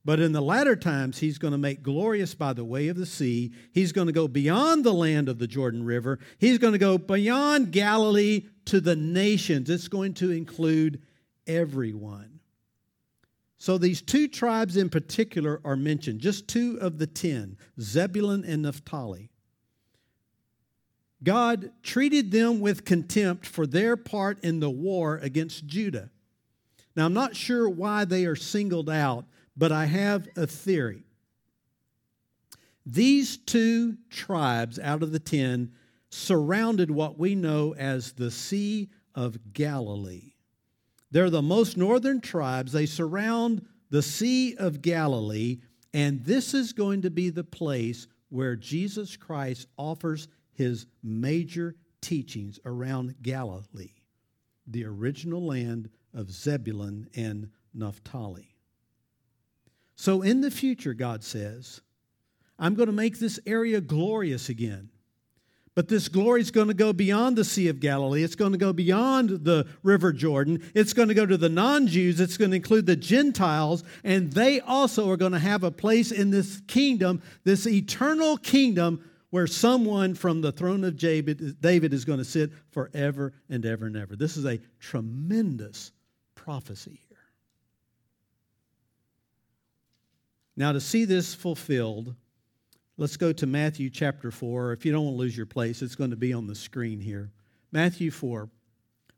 But 0.04 0.20
in 0.20 0.32
the 0.32 0.40
latter 0.40 0.76
times, 0.76 1.18
he's 1.18 1.38
going 1.38 1.52
to 1.52 1.58
make 1.58 1.82
glorious 1.82 2.34
by 2.34 2.52
the 2.52 2.64
way 2.64 2.88
of 2.88 2.96
the 2.96 3.06
sea. 3.06 3.52
He's 3.72 3.92
going 3.92 4.06
to 4.06 4.12
go 4.12 4.28
beyond 4.28 4.84
the 4.84 4.94
land 4.94 5.28
of 5.28 5.38
the 5.38 5.48
Jordan 5.48 5.84
River. 5.84 6.20
He's 6.38 6.58
going 6.58 6.74
to 6.74 6.78
go 6.78 6.96
beyond 6.96 7.72
Galilee 7.72 8.44
to 8.66 8.80
the 8.80 8.96
nations. 8.96 9.68
It's 9.68 9.88
going 9.88 10.14
to 10.14 10.30
include 10.30 11.02
everyone. 11.46 12.35
So 13.58 13.78
these 13.78 14.02
two 14.02 14.28
tribes 14.28 14.76
in 14.76 14.90
particular 14.90 15.60
are 15.64 15.76
mentioned, 15.76 16.20
just 16.20 16.46
two 16.46 16.78
of 16.80 16.98
the 16.98 17.06
ten 17.06 17.56
Zebulun 17.80 18.44
and 18.44 18.62
Naphtali. 18.62 19.30
God 21.22 21.72
treated 21.82 22.30
them 22.30 22.60
with 22.60 22.84
contempt 22.84 23.46
for 23.46 23.66
their 23.66 23.96
part 23.96 24.38
in 24.44 24.60
the 24.60 24.70
war 24.70 25.16
against 25.16 25.66
Judah. 25.66 26.10
Now, 26.94 27.06
I'm 27.06 27.14
not 27.14 27.34
sure 27.34 27.68
why 27.68 28.04
they 28.04 28.26
are 28.26 28.36
singled 28.36 28.90
out, 28.90 29.24
but 29.56 29.72
I 29.72 29.86
have 29.86 30.28
a 30.36 30.46
theory. 30.46 31.04
These 32.84 33.38
two 33.38 33.96
tribes 34.10 34.78
out 34.78 35.02
of 35.02 35.12
the 35.12 35.18
ten 35.18 35.72
surrounded 36.10 36.90
what 36.90 37.18
we 37.18 37.34
know 37.34 37.74
as 37.74 38.12
the 38.12 38.30
Sea 38.30 38.90
of 39.14 39.52
Galilee. 39.52 40.34
They're 41.10 41.30
the 41.30 41.42
most 41.42 41.76
northern 41.76 42.20
tribes. 42.20 42.72
They 42.72 42.86
surround 42.86 43.64
the 43.90 44.02
Sea 44.02 44.54
of 44.56 44.82
Galilee, 44.82 45.58
and 45.94 46.24
this 46.24 46.54
is 46.54 46.72
going 46.72 47.02
to 47.02 47.10
be 47.10 47.30
the 47.30 47.44
place 47.44 48.06
where 48.28 48.56
Jesus 48.56 49.16
Christ 49.16 49.68
offers 49.76 50.28
his 50.52 50.86
major 51.02 51.76
teachings 52.00 52.58
around 52.64 53.16
Galilee, 53.22 53.94
the 54.66 54.84
original 54.84 55.44
land 55.44 55.90
of 56.12 56.30
Zebulun 56.30 57.08
and 57.14 57.50
Naphtali. 57.72 58.56
So, 59.94 60.22
in 60.22 60.40
the 60.40 60.50
future, 60.50 60.92
God 60.92 61.22
says, 61.24 61.80
I'm 62.58 62.74
going 62.74 62.88
to 62.88 62.92
make 62.92 63.18
this 63.18 63.40
area 63.46 63.80
glorious 63.80 64.48
again. 64.48 64.90
But 65.76 65.88
this 65.88 66.08
glory 66.08 66.40
is 66.40 66.50
going 66.50 66.68
to 66.68 66.74
go 66.74 66.94
beyond 66.94 67.36
the 67.36 67.44
Sea 67.44 67.68
of 67.68 67.80
Galilee. 67.80 68.24
It's 68.24 68.34
going 68.34 68.52
to 68.52 68.58
go 68.58 68.72
beyond 68.72 69.44
the 69.44 69.68
River 69.82 70.10
Jordan. 70.10 70.62
It's 70.74 70.94
going 70.94 71.08
to 71.08 71.14
go 71.14 71.26
to 71.26 71.36
the 71.36 71.50
non 71.50 71.86
Jews. 71.86 72.18
It's 72.18 72.38
going 72.38 72.50
to 72.50 72.56
include 72.56 72.86
the 72.86 72.96
Gentiles. 72.96 73.84
And 74.02 74.32
they 74.32 74.60
also 74.60 75.10
are 75.10 75.18
going 75.18 75.32
to 75.32 75.38
have 75.38 75.64
a 75.64 75.70
place 75.70 76.12
in 76.12 76.30
this 76.30 76.62
kingdom, 76.66 77.20
this 77.44 77.66
eternal 77.66 78.38
kingdom 78.38 79.04
where 79.28 79.46
someone 79.46 80.14
from 80.14 80.40
the 80.40 80.50
throne 80.50 80.82
of 80.82 80.96
David 80.96 81.92
is 81.92 82.06
going 82.06 82.20
to 82.20 82.24
sit 82.24 82.52
forever 82.70 83.34
and 83.50 83.66
ever 83.66 83.84
and 83.84 83.98
ever. 83.98 84.16
This 84.16 84.38
is 84.38 84.46
a 84.46 84.58
tremendous 84.80 85.92
prophecy 86.34 87.02
here. 87.06 87.18
Now, 90.56 90.72
to 90.72 90.80
see 90.80 91.04
this 91.04 91.34
fulfilled, 91.34 92.14
let's 92.98 93.16
go 93.16 93.32
to 93.32 93.46
Matthew 93.46 93.90
chapter 93.90 94.30
4. 94.30 94.72
If 94.72 94.84
you 94.84 94.92
don't 94.92 95.04
want 95.04 95.14
to 95.14 95.18
lose 95.18 95.36
your 95.36 95.46
place, 95.46 95.82
it's 95.82 95.94
going 95.94 96.10
to 96.10 96.16
be 96.16 96.32
on 96.32 96.46
the 96.46 96.54
screen 96.54 97.00
here. 97.00 97.30
Matthew 97.72 98.10
4, 98.10 98.48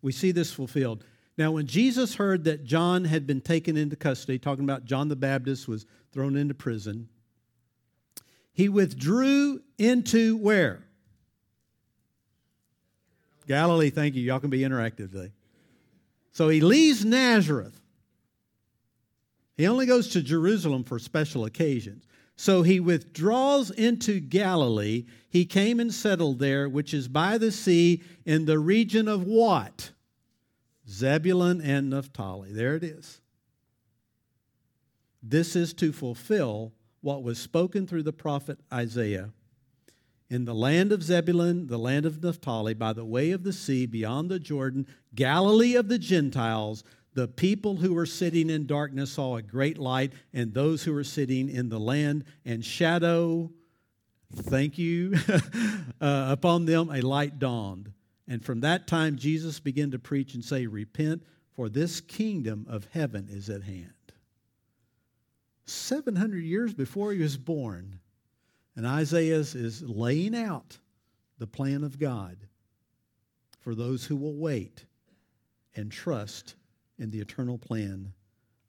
we 0.02 0.12
see 0.12 0.32
this 0.32 0.52
fulfilled. 0.52 1.04
Now, 1.36 1.52
when 1.52 1.66
Jesus 1.66 2.16
heard 2.16 2.44
that 2.44 2.64
John 2.64 3.04
had 3.04 3.26
been 3.26 3.40
taken 3.40 3.76
into 3.76 3.94
custody, 3.94 4.38
talking 4.38 4.64
about 4.64 4.84
John 4.84 5.08
the 5.08 5.16
Baptist 5.16 5.68
was 5.68 5.86
thrown 6.12 6.36
into 6.36 6.54
prison, 6.54 7.08
he 8.52 8.68
withdrew 8.68 9.60
into 9.78 10.36
where? 10.36 10.84
Galilee, 13.46 13.90
thank 13.90 14.16
you. 14.16 14.22
Y'all 14.22 14.40
can 14.40 14.50
be 14.50 14.60
interactive 14.60 15.12
today. 15.12 15.32
So 16.32 16.48
he 16.48 16.60
leaves 16.60 17.04
Nazareth. 17.04 17.80
He 19.56 19.66
only 19.66 19.86
goes 19.86 20.08
to 20.10 20.22
Jerusalem 20.22 20.84
for 20.84 20.98
special 20.98 21.44
occasions. 21.44 22.04
So 22.40 22.62
he 22.62 22.78
withdraws 22.78 23.72
into 23.72 24.20
Galilee. 24.20 25.06
He 25.28 25.44
came 25.44 25.80
and 25.80 25.92
settled 25.92 26.38
there, 26.38 26.68
which 26.68 26.94
is 26.94 27.08
by 27.08 27.36
the 27.36 27.50
sea 27.50 28.00
in 28.24 28.44
the 28.44 28.60
region 28.60 29.08
of 29.08 29.24
what? 29.24 29.90
Zebulun 30.88 31.60
and 31.60 31.90
Naphtali. 31.90 32.52
There 32.52 32.76
it 32.76 32.84
is. 32.84 33.20
This 35.20 35.56
is 35.56 35.74
to 35.74 35.92
fulfill 35.92 36.72
what 37.00 37.24
was 37.24 37.40
spoken 37.40 37.88
through 37.88 38.04
the 38.04 38.12
prophet 38.12 38.60
Isaiah 38.72 39.32
in 40.30 40.44
the 40.44 40.54
land 40.54 40.92
of 40.92 41.02
Zebulun, 41.02 41.66
the 41.66 41.78
land 41.78 42.06
of 42.06 42.22
Naphtali, 42.22 42.74
by 42.74 42.92
the 42.92 43.04
way 43.04 43.30
of 43.30 43.44
the 43.44 43.52
sea, 43.52 43.86
beyond 43.86 44.30
the 44.30 44.38
Jordan, 44.38 44.86
Galilee 45.14 45.74
of 45.74 45.88
the 45.88 45.98
Gentiles, 45.98 46.84
the 47.18 47.26
people 47.26 47.74
who 47.74 47.94
were 47.94 48.06
sitting 48.06 48.48
in 48.48 48.64
darkness 48.64 49.10
saw 49.10 49.34
a 49.34 49.42
great 49.42 49.76
light, 49.76 50.12
and 50.32 50.54
those 50.54 50.84
who 50.84 50.92
were 50.92 51.02
sitting 51.02 51.48
in 51.48 51.68
the 51.68 51.80
land 51.80 52.24
and 52.44 52.64
shadow, 52.64 53.50
thank 54.32 54.78
you, 54.78 55.16
uh, 56.00 56.28
upon 56.30 56.64
them 56.64 56.90
a 56.90 57.00
light 57.00 57.40
dawned. 57.40 57.92
And 58.28 58.44
from 58.44 58.60
that 58.60 58.86
time, 58.86 59.16
Jesus 59.16 59.58
began 59.58 59.90
to 59.90 59.98
preach 59.98 60.34
and 60.34 60.44
say, 60.44 60.66
Repent, 60.66 61.24
for 61.56 61.68
this 61.68 62.00
kingdom 62.00 62.66
of 62.68 62.86
heaven 62.92 63.26
is 63.28 63.50
at 63.50 63.64
hand. 63.64 63.90
700 65.64 66.38
years 66.38 66.72
before 66.72 67.10
he 67.10 67.18
was 67.18 67.36
born, 67.36 67.98
and 68.76 68.86
Isaiah 68.86 69.40
is 69.40 69.82
laying 69.82 70.36
out 70.36 70.78
the 71.38 71.48
plan 71.48 71.82
of 71.82 71.98
God 71.98 72.36
for 73.58 73.74
those 73.74 74.04
who 74.04 74.14
will 74.14 74.36
wait 74.36 74.84
and 75.74 75.90
trust 75.90 76.54
in 76.98 77.10
the 77.10 77.20
eternal 77.20 77.58
plan 77.58 78.12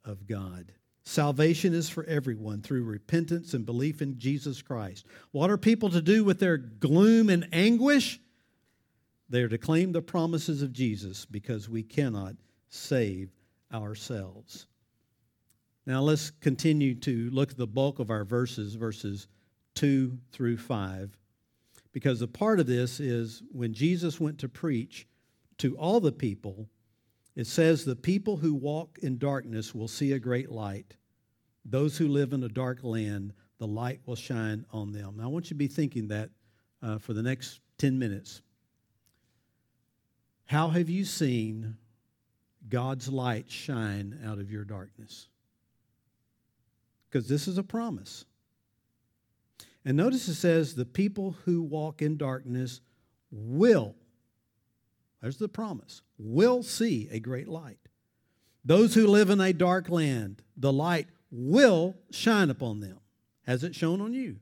of 0.06 0.28
God. 0.28 0.74
Salvation 1.04 1.74
is 1.74 1.90
for 1.90 2.04
everyone 2.04 2.62
through 2.62 2.84
repentance 2.84 3.54
and 3.54 3.66
belief 3.66 4.02
in 4.02 4.20
Jesus 4.20 4.62
Christ. 4.62 5.06
What 5.32 5.50
are 5.50 5.58
people 5.58 5.90
to 5.90 6.02
do 6.02 6.24
with 6.24 6.40
their 6.40 6.58
gloom 6.58 7.30
and 7.30 7.48
anguish? 7.52 8.20
They 9.30 9.42
are 9.42 9.50
to 9.50 9.58
claim 9.58 9.92
the 9.92 10.02
promises 10.02 10.62
of 10.62 10.74
Jesus 10.74 11.26
because 11.26 11.70
we 11.70 11.84
cannot 11.84 12.36
save 12.70 13.32
ourselves. 13.74 14.68
Now 15.86 16.02
let's 16.02 16.30
continue 16.30 16.94
to 16.96 17.30
look 17.32 17.52
at 17.52 17.58
the 17.58 17.66
bulk 17.66 18.00
of 18.00 18.12
our 18.12 18.24
verses, 18.24 18.76
verses 18.76 19.28
2 19.76 20.18
through 20.32 20.58
5, 20.58 21.18
because 21.92 22.22
a 22.22 22.28
part 22.28 22.60
of 22.60 22.68
this 22.68 23.00
is 23.00 23.42
when 23.52 23.74
Jesus 23.74 24.20
went 24.20 24.38
to 24.40 24.50
preach 24.50 25.08
to 25.58 25.76
all 25.78 26.00
the 26.00 26.12
people, 26.12 26.68
it 27.40 27.48
says, 27.48 27.86
The 27.86 27.96
people 27.96 28.36
who 28.36 28.54
walk 28.54 29.00
in 29.02 29.18
darkness 29.18 29.74
will 29.74 29.88
see 29.88 30.12
a 30.12 30.20
great 30.20 30.52
light. 30.52 30.98
Those 31.64 31.98
who 31.98 32.10
live 32.10 32.34
in 32.34 32.44
a 32.44 32.50
dark 32.50 32.84
land, 32.84 33.32
the 33.60 33.66
light 33.66 34.02
will 34.06 34.18
shine 34.18 34.66
on 34.74 34.92
them. 34.92 35.14
Now, 35.16 35.24
I 35.24 35.28
want 35.28 35.46
you 35.46 35.50
to 35.50 35.56
be 35.56 35.68
thinking 35.68 36.10
that 36.10 36.32
uh, 36.84 36.98
for 36.98 37.14
the 37.14 37.24
next 37.24 37.62
10 37.78 37.98
minutes. 37.98 38.42
How 40.48 40.68
have 40.68 40.90
you 40.90 41.06
seen 41.06 41.78
God's 42.68 43.08
light 43.08 43.50
shine 43.50 44.20
out 44.26 44.40
of 44.40 44.52
your 44.52 44.66
darkness? 44.66 45.30
Because 47.10 47.30
this 47.30 47.48
is 47.48 47.58
a 47.58 47.64
promise. 47.64 48.26
And 49.86 49.96
notice 49.96 50.28
it 50.28 50.36
says, 50.36 50.76
the 50.76 50.84
people 50.84 51.38
who 51.46 51.62
walk 51.62 52.02
in 52.02 52.18
darkness 52.18 52.82
will, 53.32 53.96
there's 55.22 55.38
the 55.38 55.48
promise, 55.48 56.02
will 56.20 56.62
see 56.62 57.08
a 57.12 57.20
great 57.20 57.48
light. 57.48 57.80
Those 58.64 58.94
who 58.94 59.08
live 59.08 59.30
in 59.30 59.40
a 59.40 59.54
dark 59.54 59.90
land, 59.90 60.44
the 60.58 60.74
light 60.74 61.08
will 61.32 61.96
shine 62.12 62.50
upon 62.50 62.82
them. 62.82 63.00
Has 63.48 63.64
it 63.64 63.74
shone 63.74 64.02
on 64.02 64.14
you? 64.14 64.38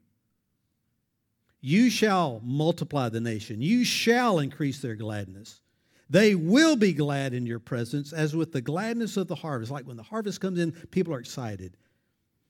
You 1.61 1.89
shall 1.89 2.41
multiply 2.43 3.09
the 3.09 3.21
nation. 3.21 3.61
You 3.61 3.83
shall 3.83 4.39
increase 4.39 4.79
their 4.81 4.95
gladness. 4.95 5.61
They 6.09 6.35
will 6.35 6.75
be 6.75 6.93
glad 6.93 7.33
in 7.33 7.45
your 7.45 7.59
presence, 7.59 8.13
as 8.13 8.35
with 8.35 8.53
the 8.53 8.61
gladness 8.61 9.17
of 9.17 9.27
the 9.27 9.35
harvest. 9.35 9.71
Like 9.71 9.85
when 9.85 9.97
the 9.97 10.03
harvest 10.03 10.39
comes 10.39 10.59
in, 10.59 10.71
people 10.71 11.13
are 11.13 11.19
excited. 11.19 11.75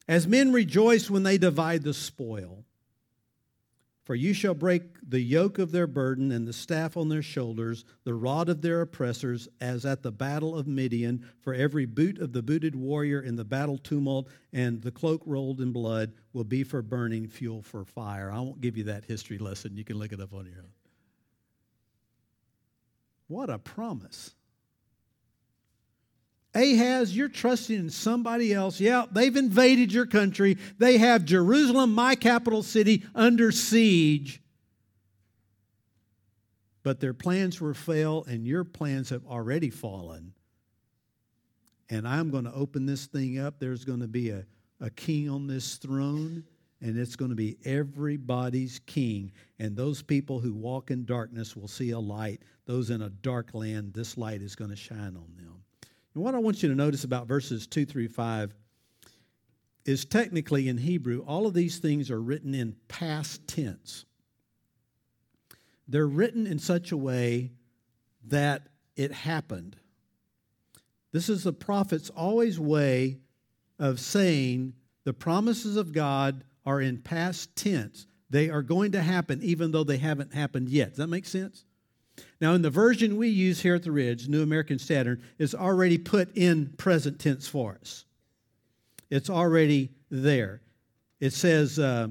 As 0.07 0.27
men 0.27 0.53
rejoice 0.53 1.09
when 1.09 1.23
they 1.23 1.37
divide 1.37 1.83
the 1.83 1.93
spoil. 1.93 2.63
For 4.07 4.15
you 4.15 4.31
shall 4.31 4.53
break 4.53 4.83
the 5.05 5.19
yoke 5.19 5.59
of 5.59 5.73
their 5.73 5.85
burden 5.85 6.31
and 6.31 6.47
the 6.47 6.53
staff 6.53 6.95
on 6.95 7.09
their 7.09 7.21
shoulders, 7.21 7.83
the 8.05 8.13
rod 8.13 8.47
of 8.47 8.61
their 8.61 8.79
oppressors, 8.79 9.49
as 9.59 9.85
at 9.85 10.01
the 10.01 10.13
battle 10.13 10.57
of 10.57 10.65
Midian. 10.65 11.25
For 11.41 11.53
every 11.53 11.85
boot 11.85 12.17
of 12.19 12.31
the 12.31 12.41
booted 12.41 12.73
warrior 12.73 13.19
in 13.19 13.35
the 13.35 13.43
battle 13.43 13.77
tumult 13.77 14.29
and 14.53 14.81
the 14.81 14.93
cloak 14.93 15.23
rolled 15.25 15.59
in 15.59 15.73
blood 15.73 16.13
will 16.31 16.45
be 16.45 16.63
for 16.63 16.81
burning 16.81 17.27
fuel 17.27 17.61
for 17.61 17.83
fire. 17.83 18.31
I 18.31 18.39
won't 18.39 18.61
give 18.61 18.77
you 18.77 18.85
that 18.85 19.03
history 19.03 19.39
lesson. 19.39 19.75
You 19.75 19.83
can 19.83 19.97
look 19.97 20.13
it 20.13 20.21
up 20.21 20.33
on 20.33 20.45
your 20.45 20.59
own. 20.59 20.71
What 23.27 23.49
a 23.49 23.59
promise. 23.59 24.35
Ahaz, 26.57 27.15
you're 27.15 27.29
trusting 27.29 27.77
in 27.77 27.89
somebody 27.91 28.51
else. 28.51 28.79
Yeah, 28.79 29.05
they've 29.11 29.35
invaded 29.35 29.93
your 29.93 30.07
country. 30.07 30.57
They 30.79 30.97
have 30.97 31.23
Jerusalem, 31.23 31.93
my 31.93 32.15
capital 32.15 32.63
city, 32.63 33.03
under 33.13 33.51
siege. 33.51 34.41
But 36.81 36.99
their 36.99 37.13
plans 37.13 37.61
were 37.61 37.75
fail, 37.75 38.25
and 38.27 38.47
your 38.47 38.63
plans 38.63 39.09
have 39.11 39.25
already 39.27 39.69
fallen. 39.69 40.33
And 41.89 42.07
I'm 42.07 42.31
going 42.31 42.45
to 42.45 42.53
open 42.53 42.87
this 42.87 43.05
thing 43.05 43.37
up. 43.37 43.59
There's 43.59 43.85
going 43.85 43.99
to 43.99 44.07
be 44.07 44.31
a, 44.31 44.43
a 44.81 44.89
king 44.89 45.29
on 45.29 45.45
this 45.45 45.75
throne, 45.75 46.43
and 46.81 46.97
it's 46.97 47.15
going 47.15 47.29
to 47.29 47.35
be 47.35 47.57
everybody's 47.65 48.79
king. 48.87 49.31
And 49.59 49.75
those 49.75 50.01
people 50.01 50.39
who 50.39 50.53
walk 50.55 50.89
in 50.89 51.05
darkness 51.05 51.55
will 51.55 51.67
see 51.67 51.91
a 51.91 51.99
light. 51.99 52.41
Those 52.65 52.89
in 52.89 53.03
a 53.03 53.09
dark 53.09 53.53
land, 53.53 53.93
this 53.93 54.17
light 54.17 54.41
is 54.41 54.55
going 54.55 54.71
to 54.71 54.75
shine 54.75 55.15
on 55.15 55.31
them. 55.37 55.56
And 56.17 56.23
what 56.23 56.33
I 56.33 56.39
want 56.39 56.63
you 56.63 56.69
to 56.69 56.73
notice 56.73 57.03
about 57.03 57.27
verses 57.27 57.67
2 57.67 57.85
through 57.85 58.09
5 58.09 58.55
is 59.85 60.03
technically 60.03 60.67
in 60.67 60.79
Hebrew, 60.79 61.23
all 61.27 61.45
of 61.45 61.53
these 61.53 61.77
things 61.77 62.09
are 62.09 62.19
written 62.19 62.55
in 62.55 62.75
past 62.87 63.47
tense. 63.47 64.03
They're 65.87 66.07
written 66.07 66.47
in 66.47 66.57
such 66.57 66.91
a 66.91 66.97
way 66.97 67.51
that 68.29 68.63
it 68.95 69.11
happened. 69.11 69.75
This 71.11 71.29
is 71.29 71.43
the 71.43 71.53
prophet's 71.53 72.09
always 72.09 72.59
way 72.59 73.19
of 73.77 73.99
saying 73.99 74.73
the 75.03 75.13
promises 75.13 75.77
of 75.77 75.93
God 75.93 76.43
are 76.65 76.81
in 76.81 76.97
past 76.97 77.55
tense. 77.55 78.07
They 78.31 78.49
are 78.49 78.63
going 78.63 78.93
to 78.93 79.03
happen 79.03 79.43
even 79.43 79.71
though 79.71 79.83
they 79.83 79.97
haven't 79.97 80.33
happened 80.33 80.69
yet. 80.69 80.89
Does 80.89 80.97
that 80.97 81.09
make 81.09 81.27
sense? 81.27 81.63
Now, 82.39 82.53
in 82.53 82.61
the 82.61 82.69
version 82.69 83.17
we 83.17 83.29
use 83.29 83.61
here 83.61 83.75
at 83.75 83.83
the 83.83 83.91
Ridge, 83.91 84.27
New 84.27 84.43
American 84.43 84.79
Standard, 84.79 85.21
is 85.37 85.55
already 85.55 85.97
put 85.97 86.35
in 86.35 86.67
present 86.77 87.19
tense 87.19 87.47
for 87.47 87.77
us. 87.79 88.05
It's 89.09 89.29
already 89.29 89.91
there. 90.11 90.61
It 91.19 91.33
says, 91.33 91.79
uh, 91.79 92.09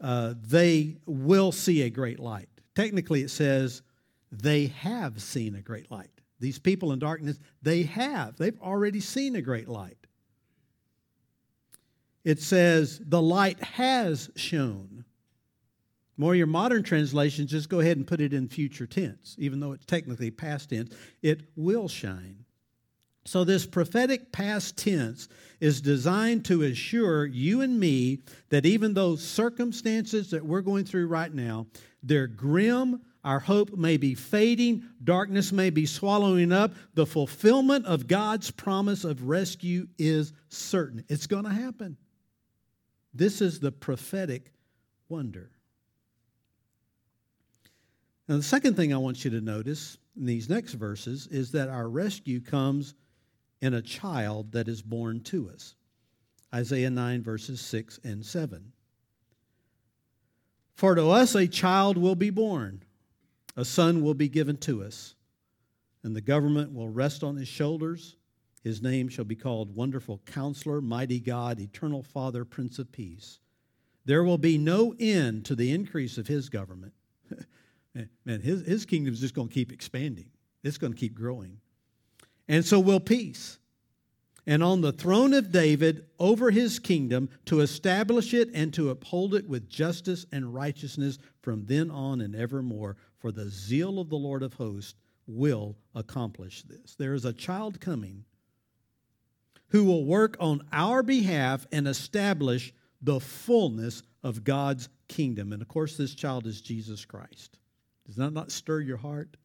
uh, 0.00 0.34
they 0.40 0.96
will 1.06 1.52
see 1.52 1.82
a 1.82 1.90
great 1.90 2.18
light. 2.18 2.48
Technically, 2.74 3.22
it 3.22 3.30
says, 3.30 3.82
they 4.30 4.66
have 4.66 5.22
seen 5.22 5.54
a 5.54 5.60
great 5.60 5.90
light. 5.90 6.10
These 6.40 6.58
people 6.58 6.92
in 6.92 6.98
darkness, 6.98 7.38
they 7.62 7.82
have. 7.84 8.36
They've 8.36 8.60
already 8.60 9.00
seen 9.00 9.36
a 9.36 9.42
great 9.42 9.68
light. 9.68 9.96
It 12.24 12.40
says, 12.40 13.00
the 13.04 13.22
light 13.22 13.62
has 13.62 14.30
shone. 14.36 15.04
More 16.18 16.34
your 16.34 16.48
modern 16.48 16.82
translations 16.82 17.52
just 17.52 17.68
go 17.68 17.78
ahead 17.78 17.96
and 17.96 18.06
put 18.06 18.20
it 18.20 18.32
in 18.32 18.48
future 18.48 18.86
tense, 18.86 19.36
even 19.38 19.60
though 19.60 19.72
it's 19.72 19.86
technically 19.86 20.32
past 20.32 20.70
tense. 20.70 20.92
It 21.22 21.42
will 21.54 21.86
shine. 21.88 22.44
So, 23.24 23.44
this 23.44 23.66
prophetic 23.66 24.32
past 24.32 24.76
tense 24.76 25.28
is 25.60 25.80
designed 25.80 26.46
to 26.46 26.62
assure 26.62 27.26
you 27.26 27.60
and 27.60 27.78
me 27.78 28.22
that 28.48 28.66
even 28.66 28.94
though 28.94 29.16
circumstances 29.16 30.30
that 30.30 30.44
we're 30.44 30.62
going 30.62 30.86
through 30.86 31.06
right 31.06 31.32
now, 31.32 31.66
they're 32.02 32.26
grim, 32.26 33.02
our 33.22 33.38
hope 33.38 33.76
may 33.76 33.96
be 33.96 34.14
fading, 34.14 34.82
darkness 35.04 35.52
may 35.52 35.70
be 35.70 35.84
swallowing 35.86 36.52
up, 36.52 36.72
the 36.94 37.06
fulfillment 37.06 37.84
of 37.86 38.08
God's 38.08 38.50
promise 38.50 39.04
of 39.04 39.24
rescue 39.24 39.86
is 39.98 40.32
certain. 40.48 41.04
It's 41.08 41.26
going 41.26 41.44
to 41.44 41.50
happen. 41.50 41.96
This 43.12 43.40
is 43.40 43.60
the 43.60 43.72
prophetic 43.72 44.52
wonder. 45.08 45.50
Now, 48.28 48.36
the 48.36 48.42
second 48.42 48.74
thing 48.74 48.92
I 48.92 48.98
want 48.98 49.24
you 49.24 49.30
to 49.30 49.40
notice 49.40 49.96
in 50.14 50.26
these 50.26 50.50
next 50.50 50.74
verses 50.74 51.26
is 51.28 51.52
that 51.52 51.70
our 51.70 51.88
rescue 51.88 52.40
comes 52.40 52.94
in 53.62 53.72
a 53.72 53.80
child 53.80 54.52
that 54.52 54.68
is 54.68 54.82
born 54.82 55.20
to 55.20 55.48
us. 55.48 55.74
Isaiah 56.54 56.90
9, 56.90 57.22
verses 57.22 57.60
6 57.60 58.00
and 58.04 58.24
7. 58.24 58.72
For 60.74 60.94
to 60.94 61.08
us 61.08 61.34
a 61.34 61.48
child 61.48 61.96
will 61.96 62.14
be 62.14 62.30
born, 62.30 62.82
a 63.56 63.64
son 63.64 64.02
will 64.02 64.14
be 64.14 64.28
given 64.28 64.58
to 64.58 64.84
us, 64.84 65.14
and 66.02 66.14
the 66.14 66.20
government 66.20 66.72
will 66.72 66.88
rest 66.88 67.24
on 67.24 67.36
his 67.36 67.48
shoulders. 67.48 68.16
His 68.62 68.82
name 68.82 69.08
shall 69.08 69.24
be 69.24 69.36
called 69.36 69.74
Wonderful 69.74 70.20
Counselor, 70.26 70.80
Mighty 70.80 71.18
God, 71.18 71.58
Eternal 71.58 72.02
Father, 72.02 72.44
Prince 72.44 72.78
of 72.78 72.92
Peace. 72.92 73.40
There 74.04 74.22
will 74.22 74.38
be 74.38 74.58
no 74.58 74.94
end 75.00 75.46
to 75.46 75.54
the 75.54 75.72
increase 75.72 76.18
of 76.18 76.28
his 76.28 76.48
government 76.48 76.92
man, 78.24 78.40
his, 78.40 78.66
his 78.66 78.84
kingdom 78.86 79.12
is 79.14 79.20
just 79.20 79.34
going 79.34 79.48
to 79.48 79.54
keep 79.54 79.72
expanding. 79.72 80.30
It's 80.62 80.78
going 80.78 80.92
to 80.92 80.98
keep 80.98 81.14
growing. 81.14 81.58
And 82.48 82.64
so 82.64 82.80
will 82.80 83.00
peace. 83.00 83.58
and 84.48 84.62
on 84.62 84.80
the 84.80 84.92
throne 84.92 85.34
of 85.34 85.52
David 85.52 86.06
over 86.18 86.50
his 86.50 86.78
kingdom 86.78 87.28
to 87.44 87.60
establish 87.60 88.32
it 88.32 88.48
and 88.54 88.72
to 88.72 88.88
uphold 88.88 89.34
it 89.34 89.46
with 89.46 89.68
justice 89.68 90.24
and 90.32 90.54
righteousness 90.54 91.18
from 91.42 91.66
then 91.66 91.90
on 91.90 92.22
and 92.22 92.34
evermore. 92.34 92.96
For 93.18 93.30
the 93.30 93.50
zeal 93.50 93.98
of 94.00 94.08
the 94.08 94.16
Lord 94.16 94.42
of 94.42 94.54
hosts 94.54 94.94
will 95.26 95.76
accomplish 95.94 96.62
this. 96.62 96.94
There 96.94 97.12
is 97.12 97.26
a 97.26 97.32
child 97.34 97.78
coming 97.78 98.24
who 99.68 99.84
will 99.84 100.06
work 100.06 100.38
on 100.40 100.62
our 100.72 101.02
behalf 101.02 101.66
and 101.70 101.86
establish 101.86 102.72
the 103.02 103.20
fullness 103.20 104.02
of 104.22 104.44
God's 104.44 104.88
kingdom. 105.08 105.52
And 105.52 105.60
of 105.60 105.68
course, 105.68 105.98
this 105.98 106.14
child 106.14 106.46
is 106.46 106.62
Jesus 106.62 107.04
Christ. 107.04 107.58
Does 108.08 108.16
that 108.16 108.32
not 108.32 108.50
stir 108.50 108.80
your 108.80 108.96
heart? 108.96 109.36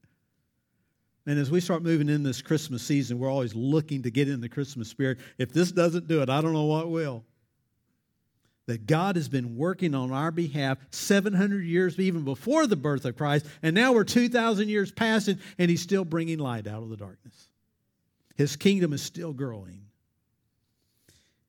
And 1.26 1.38
as 1.38 1.52
we 1.52 1.60
start 1.60 1.84
moving 1.84 2.10
in 2.10 2.23
this 2.23 2.41
Christmas 2.41 2.82
season, 2.82 3.19
we're 3.19 3.30
always 3.30 3.54
looking 3.54 4.04
to 4.04 4.12
get 4.12 4.30
in 4.30 4.41
the 4.41 4.49
Christmas 4.49 4.88
spirit. 4.88 5.19
If 5.38 5.54
this 5.54 5.71
doesn't 5.71 6.08
do 6.08 6.21
it, 6.21 6.30
I 6.30 6.41
don't 6.41 6.54
know 6.54 6.65
what 6.65 6.89
will. 6.89 7.23
That 8.65 8.88
God 8.88 9.17
has 9.17 9.28
been 9.28 9.58
working 9.58 9.93
on 9.93 10.12
our 10.12 10.32
behalf 10.32 10.78
700 10.91 11.65
years, 11.65 11.99
even 11.99 12.23
before 12.23 12.65
the 12.65 12.78
birth 12.78 13.04
of 13.04 13.17
Christ, 13.17 13.45
and 13.62 13.76
now 13.76 13.91
we're 13.91 14.06
2,000 14.06 14.69
years 14.69 14.91
past 14.91 15.28
it, 15.28 15.38
and 15.58 15.69
He's 15.69 15.82
still 15.82 16.06
bringing 16.06 16.39
light 16.39 16.65
out 16.65 16.82
of 16.82 16.89
the 16.89 16.97
darkness. 16.97 17.49
His 18.36 18.56
kingdom 18.56 18.93
is 18.93 19.02
still 19.02 19.34
growing. 19.34 19.82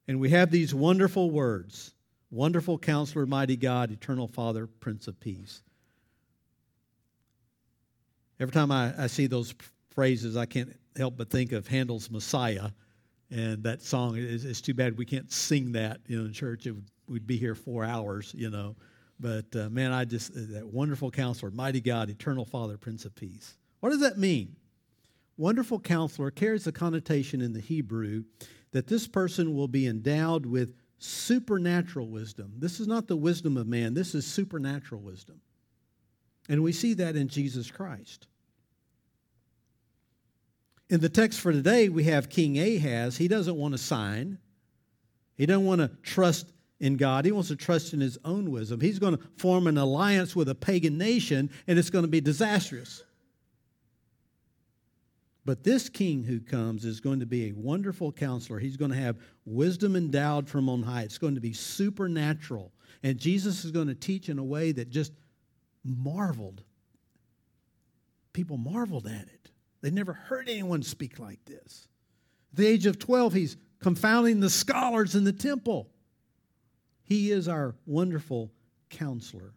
And 0.08 0.20
we 0.20 0.30
have 0.30 0.50
these 0.50 0.74
wonderful 0.74 1.30
words 1.30 1.92
Wonderful 2.30 2.78
Counselor, 2.78 3.26
Mighty 3.26 3.56
God, 3.56 3.92
Eternal 3.92 4.26
Father, 4.26 4.66
Prince 4.66 5.06
of 5.06 5.20
Peace. 5.20 5.62
Every 8.40 8.52
time 8.52 8.72
I, 8.72 8.92
I 8.98 9.06
see 9.06 9.26
those 9.26 9.54
phrases, 9.90 10.36
I 10.36 10.46
can't 10.46 10.76
help 10.96 11.16
but 11.16 11.30
think 11.30 11.52
of 11.52 11.66
Handel's 11.66 12.10
Messiah. 12.10 12.70
And 13.30 13.62
that 13.64 13.82
song 13.82 14.16
is 14.16 14.44
it's 14.44 14.60
too 14.60 14.74
bad 14.74 14.98
we 14.98 15.06
can't 15.06 15.30
sing 15.32 15.72
that 15.72 16.00
you 16.06 16.18
know, 16.18 16.26
in 16.26 16.32
church. 16.32 16.66
It 16.66 16.72
would, 16.72 16.86
we'd 17.08 17.26
be 17.26 17.36
here 17.36 17.54
four 17.54 17.84
hours, 17.84 18.34
you 18.36 18.50
know. 18.50 18.76
But 19.20 19.46
uh, 19.54 19.68
man, 19.70 19.92
I 19.92 20.04
just, 20.04 20.32
uh, 20.32 20.40
that 20.50 20.66
wonderful 20.66 21.10
counselor, 21.10 21.50
mighty 21.50 21.80
God, 21.80 22.10
eternal 22.10 22.44
Father, 22.44 22.76
Prince 22.76 23.04
of 23.04 23.14
Peace. 23.14 23.56
What 23.80 23.90
does 23.90 24.00
that 24.00 24.18
mean? 24.18 24.56
Wonderful 25.36 25.80
counselor 25.80 26.30
carries 26.30 26.64
the 26.64 26.72
connotation 26.72 27.40
in 27.40 27.52
the 27.52 27.60
Hebrew 27.60 28.24
that 28.72 28.86
this 28.86 29.06
person 29.06 29.54
will 29.54 29.68
be 29.68 29.86
endowed 29.86 30.46
with 30.46 30.74
supernatural 30.98 32.08
wisdom. 32.08 32.52
This 32.58 32.80
is 32.80 32.88
not 32.88 33.06
the 33.08 33.16
wisdom 33.16 33.56
of 33.56 33.66
man, 33.66 33.94
this 33.94 34.14
is 34.14 34.26
supernatural 34.26 35.00
wisdom. 35.00 35.40
And 36.48 36.62
we 36.62 36.72
see 36.72 36.94
that 36.94 37.16
in 37.16 37.28
Jesus 37.28 37.70
Christ. 37.70 38.26
In 40.90 41.00
the 41.00 41.08
text 41.08 41.40
for 41.40 41.52
today, 41.52 41.88
we 41.88 42.04
have 42.04 42.28
King 42.28 42.58
Ahaz. 42.58 43.16
He 43.16 43.28
doesn't 43.28 43.56
want 43.56 43.72
to 43.72 43.78
sign, 43.78 44.38
he 45.36 45.46
doesn't 45.46 45.66
want 45.66 45.80
to 45.80 45.90
trust 46.02 46.52
in 46.80 46.96
God. 46.96 47.24
He 47.24 47.32
wants 47.32 47.48
to 47.48 47.56
trust 47.56 47.94
in 47.94 48.00
his 48.00 48.18
own 48.24 48.50
wisdom. 48.50 48.80
He's 48.80 48.98
going 48.98 49.16
to 49.16 49.22
form 49.38 49.66
an 49.66 49.78
alliance 49.78 50.36
with 50.36 50.48
a 50.48 50.54
pagan 50.54 50.98
nation, 50.98 51.50
and 51.66 51.78
it's 51.78 51.90
going 51.90 52.04
to 52.04 52.10
be 52.10 52.20
disastrous. 52.20 53.02
But 55.46 55.62
this 55.62 55.88
king 55.88 56.24
who 56.24 56.40
comes 56.40 56.84
is 56.84 57.00
going 57.00 57.20
to 57.20 57.26
be 57.26 57.48
a 57.48 57.52
wonderful 57.52 58.12
counselor. 58.12 58.58
He's 58.58 58.76
going 58.76 58.90
to 58.90 58.96
have 58.96 59.18
wisdom 59.44 59.94
endowed 59.94 60.48
from 60.48 60.68
on 60.68 60.82
high. 60.82 61.02
It's 61.02 61.18
going 61.18 61.34
to 61.34 61.40
be 61.40 61.52
supernatural. 61.52 62.72
And 63.02 63.18
Jesus 63.18 63.64
is 63.64 63.70
going 63.70 63.88
to 63.88 63.94
teach 63.94 64.28
in 64.28 64.38
a 64.38 64.44
way 64.44 64.72
that 64.72 64.88
just 64.88 65.12
marveled. 65.84 66.62
People 68.32 68.56
marveled 68.56 69.06
at 69.06 69.28
it. 69.28 69.50
They 69.80 69.90
never 69.90 70.12
heard 70.12 70.48
anyone 70.48 70.82
speak 70.82 71.18
like 71.18 71.44
this. 71.44 71.86
At 72.52 72.56
the 72.56 72.66
age 72.66 72.86
of 72.86 72.98
12, 72.98 73.32
he's 73.34 73.56
confounding 73.80 74.40
the 74.40 74.50
scholars 74.50 75.14
in 75.14 75.24
the 75.24 75.32
temple. 75.32 75.90
He 77.02 77.30
is 77.30 77.48
our 77.48 77.74
wonderful 77.84 78.50
counselor. 78.88 79.52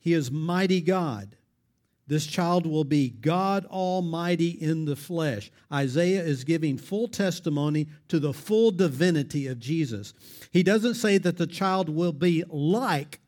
He 0.00 0.12
is 0.12 0.30
mighty 0.30 0.80
God. 0.80 1.36
This 2.08 2.26
child 2.26 2.66
will 2.66 2.82
be 2.82 3.10
God 3.10 3.66
Almighty 3.66 4.48
in 4.48 4.84
the 4.84 4.96
flesh. 4.96 5.52
Isaiah 5.72 6.24
is 6.24 6.42
giving 6.42 6.76
full 6.76 7.06
testimony 7.06 7.86
to 8.08 8.18
the 8.18 8.32
full 8.32 8.72
divinity 8.72 9.46
of 9.46 9.60
Jesus. 9.60 10.12
He 10.50 10.64
doesn't 10.64 10.94
say 10.94 11.18
that 11.18 11.36
the 11.36 11.46
child 11.46 11.88
will 11.88 12.12
be 12.12 12.42
like 12.48 13.20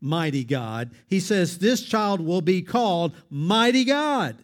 mighty 0.00 0.44
God. 0.44 0.90
He 1.06 1.20
says 1.20 1.58
this 1.58 1.82
child 1.82 2.20
will 2.20 2.40
be 2.40 2.62
called 2.62 3.14
mighty 3.28 3.84
God. 3.84 4.36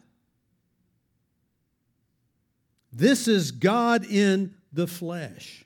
This 2.93 3.29
is 3.29 3.51
God 3.51 4.07
in 4.07 4.55
the 4.73 4.87
flesh. 4.87 5.65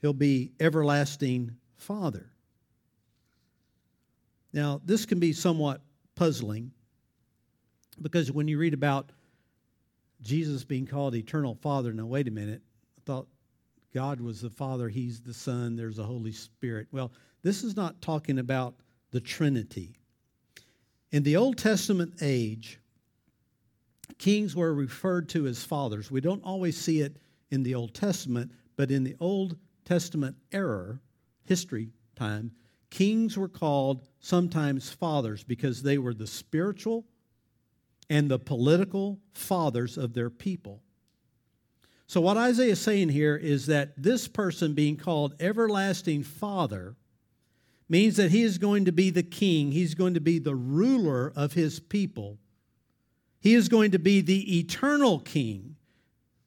He'll 0.00 0.12
be 0.12 0.52
everlasting 0.58 1.56
Father. 1.76 2.30
Now, 4.52 4.80
this 4.84 5.06
can 5.06 5.20
be 5.20 5.32
somewhat 5.32 5.80
puzzling 6.14 6.72
because 8.00 8.32
when 8.32 8.48
you 8.48 8.58
read 8.58 8.74
about 8.74 9.10
Jesus 10.22 10.64
being 10.64 10.86
called 10.86 11.14
eternal 11.14 11.54
Father, 11.54 11.92
now 11.92 12.06
wait 12.06 12.28
a 12.28 12.30
minute, 12.30 12.62
I 12.98 13.00
thought 13.04 13.28
God 13.94 14.20
was 14.20 14.40
the 14.40 14.50
Father, 14.50 14.88
He's 14.88 15.20
the 15.20 15.34
Son, 15.34 15.76
there's 15.76 15.96
the 15.96 16.04
Holy 16.04 16.32
Spirit. 16.32 16.88
Well, 16.92 17.12
this 17.42 17.64
is 17.64 17.76
not 17.76 18.00
talking 18.02 18.38
about 18.38 18.74
the 19.10 19.20
Trinity. 19.20 19.96
In 21.12 21.22
the 21.22 21.36
Old 21.36 21.58
Testament 21.58 22.14
age, 22.20 22.78
kings 24.18 24.54
were 24.54 24.74
referred 24.74 25.28
to 25.30 25.46
as 25.46 25.64
fathers. 25.64 26.10
We 26.10 26.20
don't 26.20 26.44
always 26.44 26.76
see 26.76 27.00
it 27.00 27.16
in 27.50 27.62
the 27.62 27.74
Old 27.74 27.94
Testament, 27.94 28.52
but 28.76 28.90
in 28.90 29.04
the 29.04 29.16
Old 29.20 29.56
Testament 29.84 30.36
era, 30.52 31.00
history 31.44 31.90
time, 32.14 32.52
Kings 32.90 33.38
were 33.38 33.48
called 33.48 34.02
sometimes 34.18 34.90
fathers 34.90 35.44
because 35.44 35.82
they 35.82 35.96
were 35.96 36.14
the 36.14 36.26
spiritual 36.26 37.06
and 38.08 38.28
the 38.28 38.38
political 38.38 39.20
fathers 39.32 39.96
of 39.96 40.12
their 40.12 40.30
people. 40.30 40.82
So, 42.08 42.20
what 42.20 42.36
Isaiah 42.36 42.72
is 42.72 42.80
saying 42.80 43.10
here 43.10 43.36
is 43.36 43.66
that 43.66 43.94
this 43.96 44.26
person 44.26 44.74
being 44.74 44.96
called 44.96 45.34
everlasting 45.38 46.24
father 46.24 46.96
means 47.90 48.16
that 48.16 48.30
he 48.30 48.42
is 48.42 48.56
going 48.56 48.84
to 48.84 48.92
be 48.92 49.10
the 49.10 49.22
king, 49.22 49.72
he's 49.72 49.94
going 49.94 50.14
to 50.14 50.20
be 50.20 50.38
the 50.38 50.54
ruler 50.54 51.32
of 51.34 51.52
his 51.52 51.80
people. 51.80 52.38
He 53.40 53.54
is 53.54 53.68
going 53.68 53.90
to 53.92 53.98
be 53.98 54.20
the 54.20 54.58
eternal 54.58 55.18
king. 55.18 55.76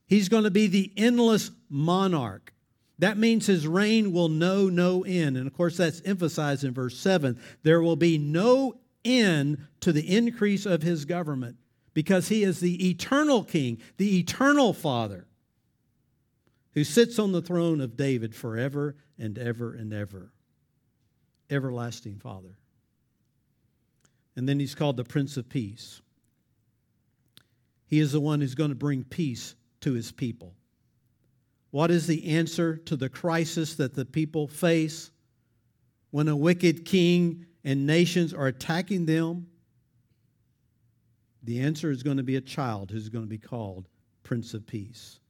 He's 0.06 0.28
going 0.28 0.44
to 0.44 0.50
be 0.50 0.68
the 0.68 0.92
endless 0.96 1.50
monarch. 1.68 2.52
That 3.00 3.18
means 3.18 3.46
his 3.46 3.66
reign 3.66 4.12
will 4.12 4.28
know 4.28 4.68
no 4.68 5.02
end. 5.02 5.36
And 5.36 5.46
of 5.46 5.52
course, 5.52 5.76
that's 5.76 6.00
emphasized 6.04 6.62
in 6.62 6.72
verse 6.72 6.96
7. 6.96 7.38
There 7.62 7.82
will 7.82 7.96
be 7.96 8.16
no 8.16 8.78
end 9.04 9.66
to 9.80 9.92
the 9.92 10.16
increase 10.16 10.66
of 10.66 10.82
his 10.82 11.04
government 11.04 11.56
because 11.94 12.28
he 12.28 12.44
is 12.44 12.60
the 12.60 12.88
eternal 12.90 13.42
king, 13.42 13.80
the 13.96 14.18
eternal 14.18 14.72
father 14.72 15.26
who 16.74 16.84
sits 16.84 17.18
on 17.18 17.32
the 17.32 17.42
throne 17.42 17.80
of 17.80 17.96
David 17.96 18.34
forever 18.34 18.96
and 19.18 19.38
ever 19.38 19.74
and 19.74 19.92
ever. 19.92 20.33
Everlasting 21.50 22.18
Father. 22.18 22.56
And 24.36 24.48
then 24.48 24.58
he's 24.58 24.74
called 24.74 24.96
the 24.96 25.04
Prince 25.04 25.36
of 25.36 25.48
Peace. 25.48 26.00
He 27.86 28.00
is 28.00 28.12
the 28.12 28.20
one 28.20 28.40
who's 28.40 28.54
going 28.54 28.70
to 28.70 28.74
bring 28.74 29.04
peace 29.04 29.54
to 29.80 29.92
his 29.92 30.10
people. 30.10 30.54
What 31.70 31.90
is 31.90 32.06
the 32.06 32.30
answer 32.30 32.76
to 32.76 32.96
the 32.96 33.08
crisis 33.08 33.74
that 33.76 33.94
the 33.94 34.04
people 34.04 34.48
face 34.48 35.10
when 36.10 36.28
a 36.28 36.36
wicked 36.36 36.84
king 36.84 37.46
and 37.64 37.86
nations 37.86 38.32
are 38.32 38.46
attacking 38.46 39.06
them? 39.06 39.48
The 41.42 41.60
answer 41.60 41.90
is 41.90 42.02
going 42.02 42.16
to 42.16 42.22
be 42.22 42.36
a 42.36 42.40
child 42.40 42.90
who's 42.90 43.08
going 43.08 43.24
to 43.24 43.28
be 43.28 43.38
called 43.38 43.88
Prince 44.22 44.54
of 44.54 44.66
Peace. 44.66 45.20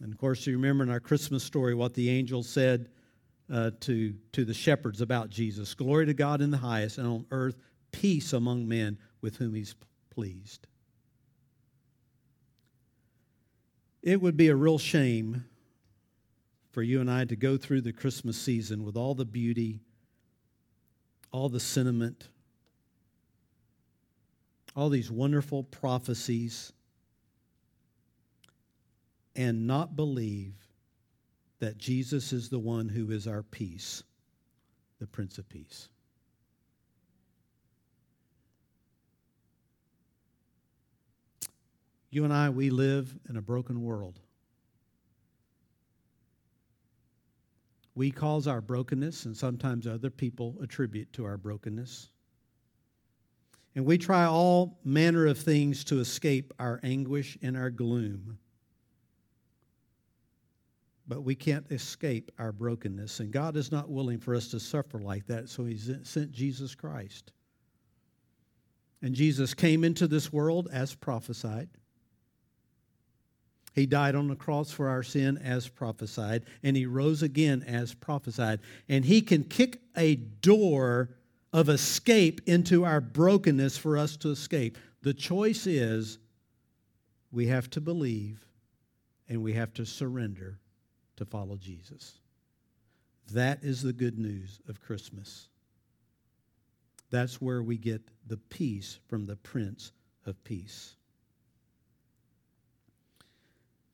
And 0.00 0.12
of 0.12 0.18
course, 0.18 0.46
you 0.46 0.54
remember 0.54 0.82
in 0.82 0.90
our 0.90 1.00
Christmas 1.00 1.44
story 1.44 1.74
what 1.74 1.94
the 1.94 2.08
angel 2.08 2.42
said 2.42 2.88
uh, 3.52 3.70
to, 3.80 4.14
to 4.32 4.44
the 4.44 4.54
shepherds 4.54 5.00
about 5.00 5.30
Jesus 5.30 5.74
Glory 5.74 6.06
to 6.06 6.14
God 6.14 6.40
in 6.40 6.50
the 6.50 6.58
highest, 6.58 6.98
and 6.98 7.06
on 7.06 7.26
earth, 7.30 7.56
peace 7.92 8.32
among 8.32 8.66
men 8.66 8.98
with 9.20 9.36
whom 9.36 9.54
he's 9.54 9.74
pleased. 10.10 10.66
It 14.02 14.20
would 14.20 14.36
be 14.36 14.48
a 14.48 14.56
real 14.56 14.78
shame 14.78 15.44
for 16.72 16.82
you 16.82 17.00
and 17.00 17.10
I 17.10 17.24
to 17.24 17.36
go 17.36 17.56
through 17.56 17.82
the 17.82 17.92
Christmas 17.92 18.36
season 18.36 18.84
with 18.84 18.96
all 18.96 19.14
the 19.14 19.24
beauty, 19.24 19.80
all 21.30 21.48
the 21.48 21.60
sentiment, 21.60 22.28
all 24.76 24.88
these 24.88 25.10
wonderful 25.10 25.62
prophecies, 25.62 26.72
and 29.36 29.66
not 29.66 29.96
believe 29.96 30.63
that 31.60 31.78
Jesus 31.78 32.32
is 32.32 32.48
the 32.48 32.58
one 32.58 32.88
who 32.88 33.10
is 33.10 33.26
our 33.26 33.42
peace, 33.42 34.02
the 34.98 35.06
Prince 35.06 35.38
of 35.38 35.48
Peace. 35.48 35.88
You 42.10 42.24
and 42.24 42.32
I, 42.32 42.50
we 42.50 42.70
live 42.70 43.12
in 43.28 43.36
a 43.36 43.42
broken 43.42 43.82
world. 43.82 44.20
We 47.96 48.10
cause 48.10 48.46
our 48.46 48.60
brokenness, 48.60 49.24
and 49.24 49.36
sometimes 49.36 49.86
other 49.86 50.10
people 50.10 50.56
attribute 50.62 51.12
to 51.14 51.24
our 51.24 51.36
brokenness. 51.36 52.10
And 53.76 53.84
we 53.84 53.98
try 53.98 54.26
all 54.26 54.78
manner 54.84 55.26
of 55.26 55.38
things 55.38 55.82
to 55.84 55.98
escape 55.98 56.52
our 56.58 56.78
anguish 56.82 57.36
and 57.42 57.56
our 57.56 57.70
gloom. 57.70 58.38
But 61.06 61.22
we 61.22 61.34
can't 61.34 61.70
escape 61.70 62.32
our 62.38 62.52
brokenness. 62.52 63.20
And 63.20 63.30
God 63.30 63.56
is 63.56 63.70
not 63.70 63.90
willing 63.90 64.18
for 64.18 64.34
us 64.34 64.48
to 64.48 64.60
suffer 64.60 64.98
like 64.98 65.26
that, 65.26 65.48
so 65.48 65.64
He 65.64 65.76
sent 65.76 66.32
Jesus 66.32 66.74
Christ. 66.74 67.32
And 69.02 69.14
Jesus 69.14 69.52
came 69.52 69.84
into 69.84 70.06
this 70.06 70.32
world 70.32 70.68
as 70.72 70.94
prophesied. 70.94 71.68
He 73.74 73.86
died 73.86 74.14
on 74.14 74.28
the 74.28 74.36
cross 74.36 74.70
for 74.70 74.88
our 74.88 75.02
sin 75.02 75.36
as 75.38 75.68
prophesied, 75.68 76.44
and 76.62 76.76
he 76.76 76.86
rose 76.86 77.22
again 77.22 77.64
as 77.64 77.92
prophesied. 77.92 78.60
And 78.88 79.04
he 79.04 79.20
can 79.20 79.42
kick 79.44 79.80
a 79.96 80.14
door 80.14 81.10
of 81.52 81.68
escape 81.68 82.40
into 82.46 82.84
our 82.84 83.00
brokenness 83.00 83.76
for 83.76 83.98
us 83.98 84.16
to 84.18 84.30
escape. 84.30 84.78
The 85.02 85.12
choice 85.12 85.66
is 85.66 86.18
we 87.32 87.48
have 87.48 87.68
to 87.70 87.80
believe 87.80 88.46
and 89.28 89.42
we 89.42 89.54
have 89.54 89.74
to 89.74 89.84
surrender 89.84 90.60
to 91.16 91.24
follow 91.24 91.56
Jesus. 91.56 92.18
That 93.32 93.62
is 93.62 93.82
the 93.82 93.92
good 93.92 94.18
news 94.18 94.60
of 94.68 94.80
Christmas. 94.80 95.48
That's 97.10 97.40
where 97.40 97.62
we 97.62 97.76
get 97.76 98.02
the 98.26 98.36
peace 98.36 98.98
from 99.08 99.26
the 99.26 99.36
Prince 99.36 99.92
of 100.26 100.42
Peace. 100.44 100.96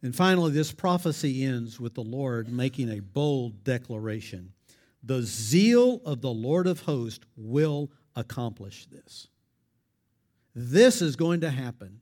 And 0.02 0.16
finally, 0.16 0.52
this 0.52 0.72
prophecy 0.72 1.44
ends 1.44 1.78
with 1.78 1.94
the 1.94 2.02
Lord 2.02 2.50
making 2.50 2.90
a 2.90 3.00
bold 3.00 3.62
declaration. 3.64 4.52
The 5.02 5.22
zeal 5.22 6.00
of 6.04 6.22
the 6.22 6.30
Lord 6.30 6.66
of 6.66 6.80
hosts 6.80 7.24
will 7.36 7.90
accomplish 8.16 8.86
this. 8.86 9.28
This 10.54 11.02
is 11.02 11.16
going 11.16 11.42
to 11.42 11.50
happen. 11.50 12.00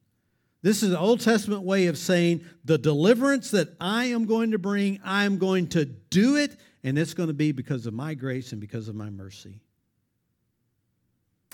This 0.63 0.83
is 0.83 0.91
the 0.91 0.99
Old 0.99 1.21
Testament 1.21 1.63
way 1.63 1.87
of 1.87 1.97
saying 1.97 2.45
the 2.65 2.79
deliverance 2.79 3.53
that 3.53 3.69
I 3.81 4.07
am 4.07 4.27
going 4.27 4.51
to 4.51 4.59
bring, 4.59 5.01
I 5.05 5.25
am 5.25 5.39
going 5.39 5.69
to 5.69 5.85
do 5.85 6.37
it, 6.37 6.57
and 6.83 6.99
it's 6.99 7.15
going 7.15 7.29
to 7.29 7.35
be 7.35 7.53
because 7.53 7.87
of 7.87 7.95
my 7.95 8.15
grace 8.15 8.53
and 8.53 8.61
because 8.61 8.89
of 8.89 8.97
my 8.97 9.09
mercy. 9.09 9.61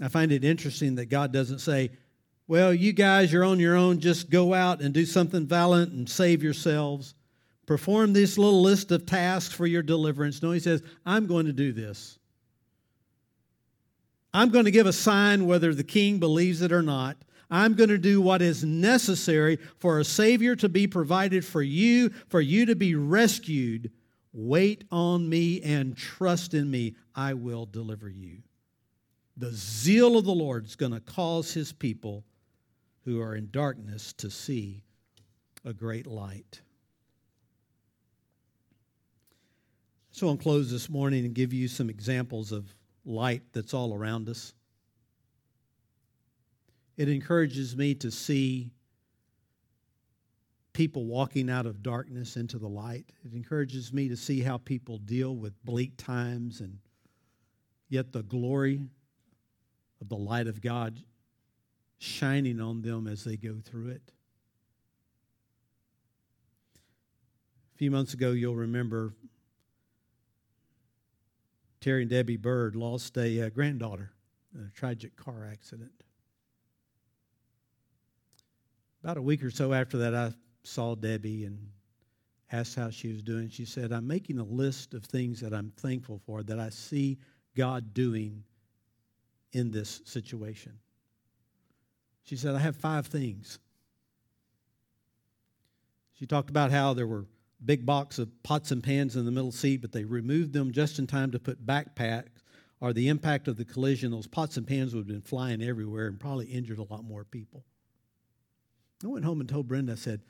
I 0.01 0.09
find 0.09 0.33
it 0.33 0.45
interesting 0.45 0.95
that 0.97 1.07
God 1.07 1.33
doesn't 1.33 1.61
say, 1.61 1.91
well, 2.47 2.75
you 2.75 2.93
guys, 2.93 3.33
you're 3.33 3.45
on 3.45 3.61
your 3.61 3.77
own. 3.77 4.01
Just 4.01 4.31
go 4.31 4.53
out 4.53 4.81
and 4.81 4.93
do 4.93 5.07
something 5.07 5.47
valiant 5.47 5.93
and 5.93 6.09
save 6.09 6.43
yourselves. 6.43 7.15
Perform 7.67 8.13
this 8.13 8.37
little 8.37 8.61
list 8.61 8.91
of 8.91 9.07
tasks 9.07 9.55
for 9.55 9.67
your 9.67 9.83
deliverance. 9.83 10.43
No, 10.43 10.51
he 10.51 10.61
says, 10.61 10.83
I'm 11.07 11.27
going 11.27 11.47
to 11.47 11.53
do 11.53 11.73
this. 11.73 12.19
I'm 14.35 14.51
going 14.51 14.65
to 14.65 14.71
give 14.71 14.87
a 14.87 14.93
sign 14.93 15.47
whether 15.47 15.73
the 15.73 15.85
king 15.85 16.19
believes 16.19 16.61
it 16.61 16.73
or 16.73 16.83
not. 16.83 17.17
I'm 17.51 17.75
going 17.75 17.91
to 17.91 17.99
do 17.99 18.21
what 18.21 18.43
is 18.43 18.65
necessary 18.65 19.59
for 19.79 19.99
a 19.99 20.05
Savior 20.05 20.57
to 20.57 20.69
be 20.69 20.87
provided 20.87 21.45
for 21.45 21.63
you, 21.63 22.11
for 22.29 22.41
you 22.41 22.67
to 22.67 22.75
be 22.75 22.95
rescued. 22.95 23.91
Wait 24.33 24.85
on 24.91 25.29
me 25.29 25.61
and 25.63 25.97
trust 25.97 26.55
in 26.55 26.71
me. 26.71 26.95
I 27.15 27.35
will 27.35 27.67
deliver 27.67 28.09
you. 28.09 28.43
The 29.37 29.53
zeal 29.53 30.17
of 30.17 30.25
the 30.25 30.33
Lord 30.33 30.65
is 30.65 30.77
going 30.77 30.93
to 30.93 31.01
cause 31.01 31.53
his 31.53 31.73
people 31.73 32.25
who 33.05 33.21
are 33.21 33.35
in 33.35 33.51
darkness 33.51 34.13
to 34.15 34.31
see 34.31 34.83
a 35.65 35.73
great 35.73 36.07
light. 36.07 36.61
So 40.11 40.29
I'll 40.29 40.37
close 40.37 40.71
this 40.71 40.89
morning 40.89 41.25
and 41.25 41.35
give 41.35 41.53
you 41.53 41.67
some 41.67 41.91
examples 41.91 42.53
of 42.53 42.73
light 43.05 43.43
that's 43.53 43.75
all 43.75 43.93
around 43.93 44.29
us. 44.29 44.55
It 46.97 47.09
encourages 47.09 47.77
me 47.77 47.95
to 47.97 48.11
see 48.11 48.71
people 50.73 51.07
walking 51.07 51.51
out 51.51 51.67
of 51.67 51.83
darkness 51.83 52.37
into 52.37 52.59
the 52.59 52.69
light. 52.69 53.07
It 53.25 53.35
encourages 53.35 53.93
me 53.93 54.09
to 54.09 54.17
see 54.17 54.41
how 54.41 54.59
people 54.59 54.99
deal 54.99 55.35
with 55.35 55.65
bleak 55.65 55.97
times 55.97 56.61
and 56.61 56.79
yet 57.89 58.13
the 58.13 58.23
glory 58.23 58.83
of 60.01 60.09
the 60.09 60.17
light 60.17 60.47
of 60.47 60.61
God 60.61 61.01
shining 61.99 62.61
on 62.61 62.83
them 62.83 63.07
as 63.07 63.25
they 63.25 63.37
go 63.37 63.57
through 63.65 63.89
it. 63.89 64.13
A 67.75 67.79
few 67.79 67.91
months 67.91 68.15
ago, 68.15 68.31
you'll 68.31 68.55
remember 68.55 69.15
Terry 71.81 72.03
and 72.03 72.11
Debbie 72.11 72.37
Bird 72.37 72.77
lost 72.77 73.17
a 73.19 73.43
uh, 73.43 73.49
granddaughter 73.49 74.13
in 74.55 74.61
a 74.61 74.71
tragic 74.71 75.17
car 75.17 75.49
accident. 75.51 76.04
About 79.05 79.19
a 79.19 79.23
week 79.23 79.45
or 79.45 79.51
so 79.51 79.75
after 79.75 79.99
that, 79.99 80.15
I 80.15 80.33
saw 80.63 80.95
Debbie 80.95 81.45
and 81.45 81.59
asked 82.51 82.75
how 82.75 82.89
she 82.89 83.13
was 83.13 83.23
doing. 83.23 83.51
She 83.51 83.67
said, 83.67 83.93
I'm 83.93 84.07
making 84.07 84.39
a 84.39 84.45
list 84.45 84.95
of 84.95 85.05
things 85.05 85.43
that 85.43 85.53
I'm 85.53 85.75
thankful 85.77 86.23
for 86.25 86.43
that 86.43 86.59
I 86.59 86.71
see 86.71 87.19
God 87.55 87.93
doing 87.93 88.45
in 89.53 89.71
this 89.71 90.01
situation. 90.07 90.73
She 92.23 92.37
said, 92.37 92.55
I 92.55 92.61
have 92.61 92.77
five 92.77 93.07
things. 93.07 93.59
She 96.19 96.25
talked 96.25 96.49
about 96.49 96.71
how 96.71 96.95
there 96.95 97.07
were 97.07 97.27
big 97.63 97.85
box 97.85 98.19
of 98.19 98.31
pots 98.43 98.71
and 98.71 98.83
pans 98.83 99.17
in 99.17 99.27
the 99.27 99.31
middle 99.31 99.53
seat, 99.53 99.83
but 99.83 99.93
they 99.93 100.05
removed 100.05 100.55
them 100.55 100.73
just 100.73 100.99
in 100.99 101.07
time 101.07 101.31
to 101.33 101.39
put 101.39 101.67
backpacks 101.67 102.43
or 102.81 102.95
the 102.95 103.09
impact 103.09 103.49
of 103.49 103.59
the 103.59 103.67
collision, 103.67 104.13
those 104.13 104.27
pots 104.27 104.57
and 104.57 104.67
pans 104.67 104.95
would 104.95 105.01
have 105.01 105.09
been 105.09 105.21
flying 105.21 105.63
everywhere 105.63 106.07
and 106.07 106.19
probably 106.19 106.47
injured 106.47 106.79
a 106.79 106.85
lot 106.85 107.05
more 107.05 107.25
people. 107.25 107.67
I 109.05 109.09
went 109.09 109.25
home 109.25 109.41
and 109.41 109.49
told 109.49 109.69
Brenda, 109.69 109.93
I 109.93 109.97
said, 109.97 110.23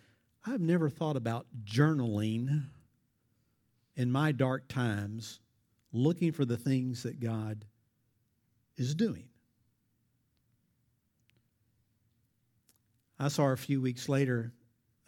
I've 0.45 0.61
never 0.61 0.91
thought 0.91 1.17
about 1.17 1.47
journaling 1.65 2.65
in 3.97 4.11
my 4.11 4.33
dark 4.33 4.69
times, 4.69 5.41
looking 5.93 6.33
for 6.33 6.45
the 6.45 6.57
things 6.57 7.05
that 7.05 7.21
God 7.21 7.65
is 8.77 8.95
doing. 8.95 9.29
I 13.19 13.29
saw 13.29 13.45
her 13.45 13.53
a 13.53 13.59
few 13.59 13.81
weeks 13.81 14.09
later. 14.09 14.53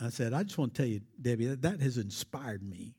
I 0.00 0.10
said, 0.10 0.32
I 0.32 0.44
just 0.44 0.58
want 0.58 0.74
to 0.74 0.82
tell 0.82 0.88
you, 0.88 1.00
Debbie, 1.20 1.46
that, 1.46 1.62
that 1.62 1.80
has 1.80 1.98
inspired 1.98 2.62
me 2.62 2.94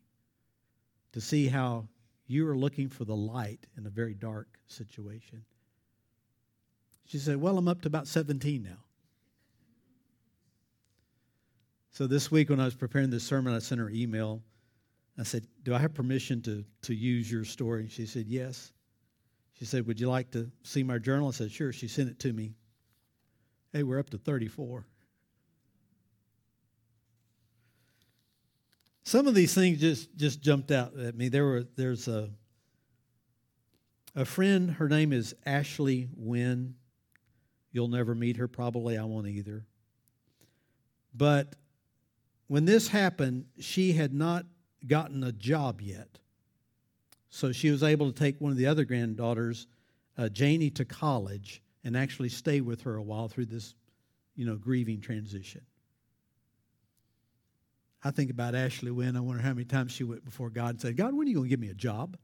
to 1.13 1.21
see 1.21 1.47
how 1.47 1.87
you 2.27 2.47
are 2.49 2.57
looking 2.57 2.89
for 2.89 3.05
the 3.05 3.15
light 3.15 3.65
in 3.77 3.85
a 3.85 3.89
very 3.89 4.13
dark 4.13 4.47
situation. 4.67 5.45
She 7.05 7.19
said, 7.19 7.37
Well, 7.37 7.57
I'm 7.57 7.69
up 7.69 7.81
to 7.83 7.87
about 7.87 8.07
17 8.07 8.63
now. 8.63 8.77
So 11.97 12.05
this 12.05 12.29
week, 12.29 12.51
when 12.51 12.59
I 12.59 12.65
was 12.65 12.75
preparing 12.75 13.09
this 13.09 13.23
sermon, 13.23 13.55
I 13.55 13.57
sent 13.57 13.81
her 13.81 13.87
an 13.87 13.95
email. 13.95 14.43
I 15.17 15.23
said, 15.23 15.47
Do 15.63 15.73
I 15.73 15.79
have 15.79 15.95
permission 15.95 16.43
to, 16.43 16.63
to 16.83 16.93
use 16.93 17.31
your 17.31 17.43
story? 17.43 17.87
She 17.89 18.05
said, 18.05 18.27
Yes. 18.27 18.71
She 19.53 19.65
said, 19.65 19.87
Would 19.87 19.99
you 19.99 20.07
like 20.07 20.29
to 20.33 20.51
see 20.61 20.83
my 20.83 20.99
journal? 20.99 21.29
I 21.29 21.31
said, 21.31 21.51
Sure. 21.51 21.73
She 21.73 21.87
sent 21.87 22.07
it 22.07 22.19
to 22.19 22.31
me. 22.31 22.53
Hey, 23.73 23.81
we're 23.81 23.97
up 23.97 24.11
to 24.11 24.19
34. 24.19 24.85
Some 29.01 29.25
of 29.25 29.33
these 29.33 29.55
things 29.55 29.79
just, 29.79 30.15
just 30.15 30.39
jumped 30.39 30.69
out 30.69 30.95
at 30.99 31.15
me. 31.15 31.29
There 31.29 31.45
were 31.45 31.63
there's 31.75 32.07
a 32.07 32.29
a 34.15 34.23
friend, 34.23 34.69
her 34.69 34.87
name 34.87 35.11
is 35.11 35.33
Ashley 35.47 36.09
Wynn. 36.15 36.75
You'll 37.71 37.87
never 37.87 38.13
meet 38.13 38.37
her, 38.37 38.47
probably 38.47 38.99
I 38.99 39.03
won't 39.03 39.25
either. 39.25 39.65
But 41.15 41.55
when 42.47 42.65
this 42.65 42.87
happened, 42.87 43.45
she 43.59 43.93
had 43.93 44.13
not 44.13 44.45
gotten 44.85 45.23
a 45.23 45.31
job 45.31 45.81
yet. 45.81 46.19
So 47.29 47.51
she 47.51 47.69
was 47.69 47.83
able 47.83 48.11
to 48.11 48.17
take 48.17 48.39
one 48.39 48.51
of 48.51 48.57
the 48.57 48.67
other 48.67 48.85
granddaughters, 48.85 49.67
uh, 50.17 50.29
Janie, 50.29 50.69
to 50.71 50.85
college 50.85 51.61
and 51.83 51.95
actually 51.95 52.29
stay 52.29 52.61
with 52.61 52.81
her 52.81 52.95
a 52.95 53.03
while 53.03 53.27
through 53.27 53.47
this, 53.47 53.75
you 54.35 54.45
know, 54.45 54.55
grieving 54.55 55.01
transition. 55.01 55.61
I 58.03 58.11
think 58.11 58.29
about 58.31 58.55
Ashley 58.55 58.91
Wynn. 58.91 59.17
I 59.17 59.19
wonder 59.19 59.41
how 59.41 59.49
many 59.49 59.65
times 59.65 59.91
she 59.91 60.03
went 60.03 60.23
before 60.23 60.49
God 60.49 60.69
and 60.69 60.81
said, 60.81 60.95
God, 60.95 61.13
when 61.13 61.27
are 61.27 61.29
you 61.29 61.35
going 61.35 61.47
to 61.47 61.49
give 61.49 61.59
me 61.59 61.69
a 61.69 61.73
job? 61.73 62.17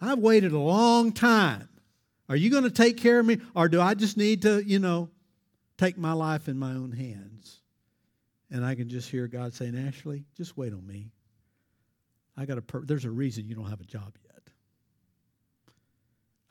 I've 0.00 0.18
waited 0.18 0.52
a 0.52 0.58
long 0.58 1.12
time. 1.12 1.68
Are 2.28 2.36
you 2.36 2.50
going 2.50 2.64
to 2.64 2.70
take 2.70 2.98
care 2.98 3.18
of 3.18 3.26
me? 3.26 3.40
Or 3.54 3.68
do 3.68 3.80
I 3.80 3.94
just 3.94 4.16
need 4.16 4.42
to, 4.42 4.62
you 4.64 4.78
know, 4.78 5.10
take 5.78 5.98
my 5.98 6.12
life 6.12 6.48
in 6.48 6.58
my 6.58 6.72
own 6.72 6.92
hands? 6.92 7.61
And 8.52 8.66
I 8.66 8.74
can 8.74 8.90
just 8.90 9.10
hear 9.10 9.26
God 9.28 9.54
saying, 9.54 9.76
Ashley, 9.88 10.26
just 10.36 10.58
wait 10.58 10.74
on 10.74 10.86
me. 10.86 11.10
I 12.36 12.44
got 12.44 12.58
a 12.58 12.62
per- 12.62 12.84
there's 12.84 13.06
a 13.06 13.10
reason 13.10 13.48
you 13.48 13.54
don't 13.54 13.70
have 13.70 13.80
a 13.80 13.84
job 13.84 14.14
yet. 14.22 14.42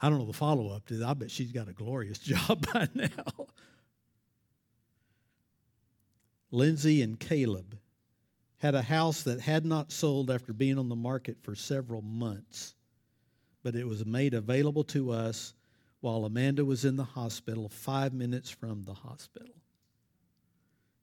I 0.01 0.09
don't 0.09 0.17
know 0.17 0.25
the 0.25 0.33
follow 0.33 0.69
up 0.69 0.87
to 0.87 0.95
that. 0.95 1.07
I 1.07 1.13
bet 1.13 1.29
she's 1.29 1.51
got 1.51 1.67
a 1.67 1.73
glorious 1.73 2.17
job 2.19 2.65
by 2.73 2.87
now. 2.95 3.45
Lindsay 6.49 7.03
and 7.03 7.19
Caleb 7.19 7.77
had 8.57 8.73
a 8.73 8.81
house 8.81 9.21
that 9.23 9.39
had 9.39 9.63
not 9.63 9.91
sold 9.91 10.31
after 10.31 10.53
being 10.53 10.79
on 10.79 10.89
the 10.89 10.95
market 10.95 11.37
for 11.43 11.53
several 11.53 12.01
months, 12.01 12.73
but 13.61 13.75
it 13.75 13.87
was 13.87 14.05
made 14.07 14.33
available 14.33 14.83
to 14.85 15.11
us 15.11 15.53
while 15.99 16.25
Amanda 16.25 16.65
was 16.65 16.83
in 16.83 16.95
the 16.95 17.03
hospital, 17.03 17.69
five 17.69 18.11
minutes 18.11 18.49
from 18.49 18.83
the 18.85 18.93
hospital. 18.93 19.60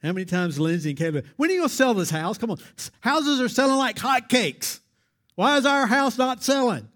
How 0.03 0.13
many 0.13 0.25
times 0.25 0.61
Lindsay 0.61 0.91
and 0.91 0.99
Caleb, 0.99 1.27
when 1.37 1.51
are 1.51 1.53
you 1.53 1.61
going 1.61 1.69
to 1.69 1.75
sell 1.75 1.93
this 1.93 2.11
house? 2.11 2.39
Come 2.39 2.53
on. 2.53 2.59
Houses 3.01 3.41
are 3.41 3.49
selling 3.49 3.77
like 3.77 3.97
hotcakes. 3.97 4.81
Why 5.35 5.57
is 5.57 5.67
our 5.67 5.87
house 5.87 6.17
not 6.17 6.43
selling? 6.43 6.89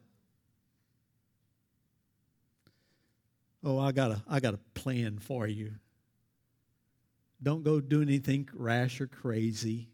Oh, 3.64 3.78
I 3.78 3.92
got 3.92 4.10
a 4.10 4.22
I 4.28 4.40
got 4.40 4.54
a 4.54 4.58
plan 4.74 5.18
for 5.18 5.46
you. 5.46 5.72
Don't 7.42 7.62
go 7.62 7.80
do 7.80 8.02
anything 8.02 8.48
rash 8.52 9.00
or 9.00 9.06
crazy. 9.06 9.88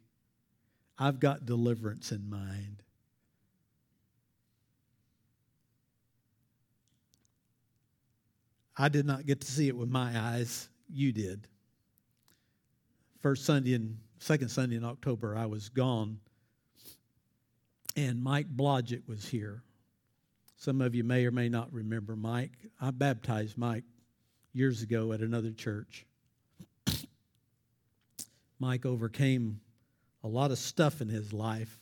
I've 0.99 1.21
got 1.21 1.47
deliverance 1.47 2.13
in 2.13 2.29
mind. 2.29 2.83
I 8.77 8.89
did 8.89 9.07
not 9.07 9.27
get 9.27 9.41
to 9.41 9.47
see 9.47 9.69
it 9.69 9.77
with 9.77 9.89
my 9.89 10.19
eyes. 10.19 10.69
You 10.89 11.13
did. 11.13 11.49
First 13.21 13.45
Sunday 13.45 13.75
and 13.75 13.99
second 14.19 14.49
Sunday 14.49 14.77
in 14.77 14.85
October, 14.85 15.37
I 15.37 15.47
was 15.47 15.69
gone, 15.69 16.21
and 17.97 18.23
Mike 18.23 18.47
Blodgett 18.55 19.09
was 19.09 19.27
here. 19.27 19.63
Some 20.57 20.81
of 20.81 20.95
you 20.95 21.03
may 21.03 21.27
or 21.27 21.33
may 21.33 21.49
not 21.49 21.73
remember 21.73 22.15
Mike. 22.15 22.53
I 22.81 22.93
baptized 22.93 23.59
Mike 23.59 23.85
years 24.53 24.83
ago 24.83 25.13
at 25.13 25.21
another 25.21 25.51
church. 25.51 26.07
Mike 28.61 28.87
overcame 28.87 29.61
a 30.23 30.29
lot 30.29 30.53
of 30.53 30.59
stuff 30.59 31.01
in 31.01 31.09
his 31.09 31.33
life, 31.33 31.79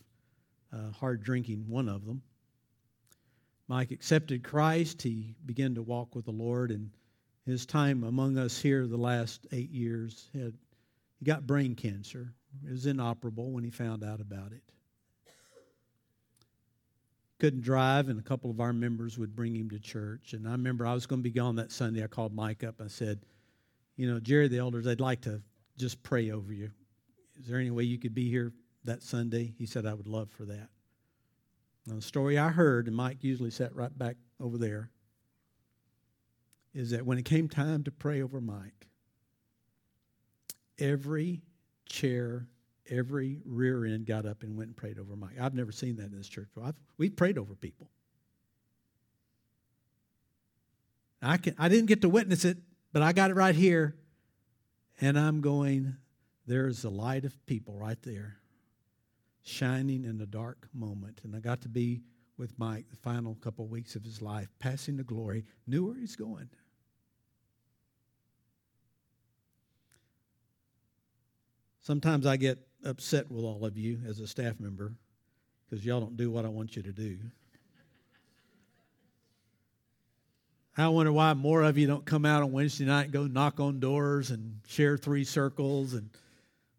uh, 0.72 0.90
hard 0.90 1.22
drinking, 1.22 1.64
one 1.68 1.88
of 1.88 2.06
them. 2.06 2.22
Mike 3.68 3.90
accepted 3.90 4.42
Christ. 4.42 5.02
He 5.02 5.34
began 5.44 5.74
to 5.74 5.82
walk 5.82 6.14
with 6.14 6.24
the 6.24 6.30
Lord, 6.30 6.70
and 6.70 6.90
his 7.44 7.66
time 7.66 8.04
among 8.04 8.38
us 8.38 8.58
here 8.58 8.86
the 8.86 8.96
last 8.96 9.46
eight 9.52 9.70
years 9.70 10.30
had 10.34 10.54
he 11.18 11.24
got 11.24 11.46
brain 11.46 11.74
cancer. 11.74 12.32
It 12.66 12.70
was 12.70 12.86
inoperable 12.86 13.50
when 13.50 13.64
he 13.64 13.70
found 13.70 14.04
out 14.04 14.20
about 14.20 14.52
it 14.52 14.62
couldn't 17.38 17.62
drive, 17.62 18.08
and 18.08 18.18
a 18.18 18.22
couple 18.22 18.50
of 18.50 18.60
our 18.60 18.72
members 18.72 19.18
would 19.18 19.36
bring 19.36 19.54
him 19.54 19.68
to 19.70 19.78
church. 19.78 20.32
And 20.32 20.48
I 20.48 20.52
remember 20.52 20.86
I 20.86 20.94
was 20.94 21.06
going 21.06 21.20
to 21.20 21.24
be 21.24 21.30
gone 21.30 21.56
that 21.56 21.70
Sunday. 21.70 22.02
I 22.02 22.06
called 22.06 22.34
Mike 22.34 22.64
up 22.64 22.80
and 22.80 22.86
I 22.86 22.90
said, 22.90 23.20
You 23.96 24.10
know, 24.10 24.20
Jerry, 24.20 24.48
the 24.48 24.58
elders, 24.58 24.84
they'd 24.84 25.00
like 25.00 25.22
to 25.22 25.42
just 25.76 26.02
pray 26.02 26.30
over 26.30 26.52
you. 26.52 26.70
Is 27.38 27.46
there 27.46 27.58
any 27.58 27.70
way 27.70 27.84
you 27.84 27.98
could 27.98 28.14
be 28.14 28.30
here 28.30 28.52
that 28.84 29.02
Sunday? 29.02 29.52
He 29.58 29.66
said, 29.66 29.84
I 29.84 29.92
would 29.92 30.06
love 30.06 30.30
for 30.30 30.44
that. 30.46 30.68
Now, 31.86 31.96
the 31.96 32.02
story 32.02 32.38
I 32.38 32.48
heard, 32.48 32.86
and 32.86 32.96
Mike 32.96 33.22
usually 33.22 33.50
sat 33.50 33.74
right 33.76 33.96
back 33.96 34.16
over 34.40 34.56
there, 34.56 34.90
is 36.74 36.90
that 36.90 37.04
when 37.04 37.18
it 37.18 37.24
came 37.24 37.48
time 37.48 37.84
to 37.84 37.90
pray 37.90 38.22
over 38.22 38.40
Mike, 38.40 38.88
every 40.78 41.42
chair 41.86 42.46
every 42.90 43.40
rear 43.44 43.84
end 43.84 44.06
got 44.06 44.26
up 44.26 44.42
and 44.42 44.56
went 44.56 44.68
and 44.68 44.76
prayed 44.76 44.98
over 44.98 45.16
Mike. 45.16 45.38
I've 45.40 45.54
never 45.54 45.72
seen 45.72 45.96
that 45.96 46.06
in 46.06 46.16
this 46.16 46.28
church. 46.28 46.48
I've, 46.62 46.74
we've 46.98 47.16
prayed 47.16 47.38
over 47.38 47.54
people. 47.54 47.90
I, 51.22 51.38
can, 51.38 51.54
I 51.58 51.68
didn't 51.68 51.86
get 51.86 52.02
to 52.02 52.08
witness 52.08 52.44
it, 52.44 52.58
but 52.92 53.02
I 53.02 53.12
got 53.12 53.30
it 53.30 53.34
right 53.34 53.54
here. 53.54 53.96
And 55.00 55.18
I'm 55.18 55.40
going, 55.40 55.96
there's 56.46 56.84
a 56.84 56.90
light 56.90 57.24
of 57.24 57.46
people 57.46 57.74
right 57.74 58.00
there 58.02 58.38
shining 59.42 60.04
in 60.04 60.18
the 60.18 60.26
dark 60.26 60.68
moment. 60.72 61.20
And 61.24 61.34
I 61.34 61.40
got 61.40 61.62
to 61.62 61.68
be 61.68 62.02
with 62.38 62.58
Mike 62.58 62.86
the 62.90 62.96
final 62.96 63.34
couple 63.36 63.64
of 63.64 63.70
weeks 63.70 63.96
of 63.96 64.04
his 64.04 64.20
life, 64.20 64.48
passing 64.58 64.96
the 64.96 65.04
glory, 65.04 65.44
knew 65.66 65.86
where 65.86 65.96
he's 65.96 66.16
going. 66.16 66.48
Sometimes 71.86 72.26
I 72.26 72.36
get 72.36 72.58
upset 72.84 73.30
with 73.30 73.44
all 73.44 73.64
of 73.64 73.78
you 73.78 74.00
as 74.08 74.18
a 74.18 74.26
staff 74.26 74.58
member 74.58 74.92
because 75.70 75.86
y'all 75.86 76.00
don't 76.00 76.16
do 76.16 76.32
what 76.32 76.44
I 76.44 76.48
want 76.48 76.74
you 76.74 76.82
to 76.82 76.90
do. 76.90 77.16
I 80.76 80.88
wonder 80.88 81.12
why 81.12 81.32
more 81.34 81.62
of 81.62 81.78
you 81.78 81.86
don't 81.86 82.04
come 82.04 82.26
out 82.26 82.42
on 82.42 82.50
Wednesday 82.50 82.86
night 82.86 83.04
and 83.04 83.12
go 83.12 83.28
knock 83.28 83.60
on 83.60 83.78
doors 83.78 84.32
and 84.32 84.58
share 84.66 84.96
three 84.96 85.22
circles 85.22 85.94
and 85.94 86.10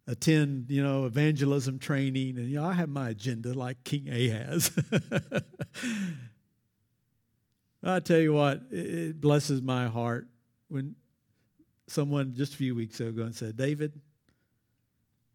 attend, 0.06 0.66
you 0.68 0.82
know, 0.82 1.06
evangelism 1.06 1.78
training. 1.78 2.36
And, 2.36 2.50
you 2.50 2.56
know, 2.60 2.66
I 2.66 2.74
have 2.74 2.90
my 2.90 3.08
agenda 3.08 3.54
like 3.54 3.82
King 3.84 4.10
Ahaz. 4.10 4.78
I 7.82 8.00
tell 8.00 8.18
you 8.18 8.34
what, 8.34 8.60
it 8.70 9.18
blesses 9.22 9.62
my 9.62 9.86
heart 9.86 10.28
when 10.68 10.96
someone 11.86 12.34
just 12.36 12.52
a 12.52 12.56
few 12.58 12.74
weeks 12.74 13.00
ago 13.00 13.22
and 13.22 13.34
said, 13.34 13.56
David, 13.56 13.98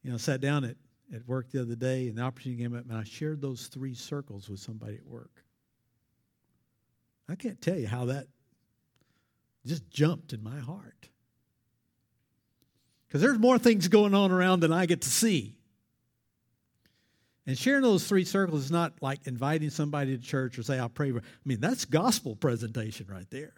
you 0.03 0.11
know, 0.11 0.17
sat 0.17 0.41
down 0.41 0.63
at, 0.65 0.75
at 1.13 1.27
work 1.27 1.49
the 1.51 1.61
other 1.61 1.75
day 1.75 2.07
and 2.07 2.17
the 2.17 2.21
opportunity 2.21 2.61
came 2.61 2.75
up 2.75 2.83
and 2.87 2.97
I 2.97 3.03
shared 3.03 3.41
those 3.41 3.67
three 3.67 3.95
circles 3.95 4.49
with 4.49 4.59
somebody 4.59 4.95
at 4.95 5.05
work. 5.05 5.43
I 7.29 7.35
can't 7.35 7.61
tell 7.61 7.77
you 7.77 7.87
how 7.87 8.05
that 8.05 8.27
just 9.65 9.89
jumped 9.89 10.33
in 10.33 10.43
my 10.43 10.59
heart. 10.59 11.09
Because 13.07 13.21
there's 13.21 13.39
more 13.39 13.57
things 13.57 13.87
going 13.87 14.13
on 14.13 14.31
around 14.31 14.59
than 14.59 14.73
I 14.73 14.85
get 14.85 15.01
to 15.01 15.09
see. 15.09 15.55
And 17.45 17.57
sharing 17.57 17.83
those 17.83 18.07
three 18.07 18.25
circles 18.25 18.65
is 18.65 18.71
not 18.71 18.93
like 19.01 19.19
inviting 19.25 19.69
somebody 19.69 20.17
to 20.17 20.23
church 20.23 20.57
or 20.57 20.63
say, 20.63 20.79
I'll 20.79 20.89
pray. 20.89 21.11
I 21.11 21.19
mean, 21.45 21.59
that's 21.59 21.85
gospel 21.85 22.35
presentation 22.35 23.07
right 23.07 23.29
there. 23.29 23.53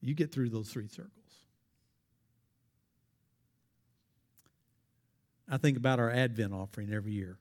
You 0.00 0.14
get 0.14 0.32
through 0.32 0.50
those 0.50 0.70
three 0.70 0.88
circles. 0.88 1.23
I 5.48 5.58
think 5.58 5.76
about 5.76 6.00
our 6.00 6.10
Advent 6.10 6.52
offering 6.52 6.92
every 6.92 7.12
year. 7.12 7.38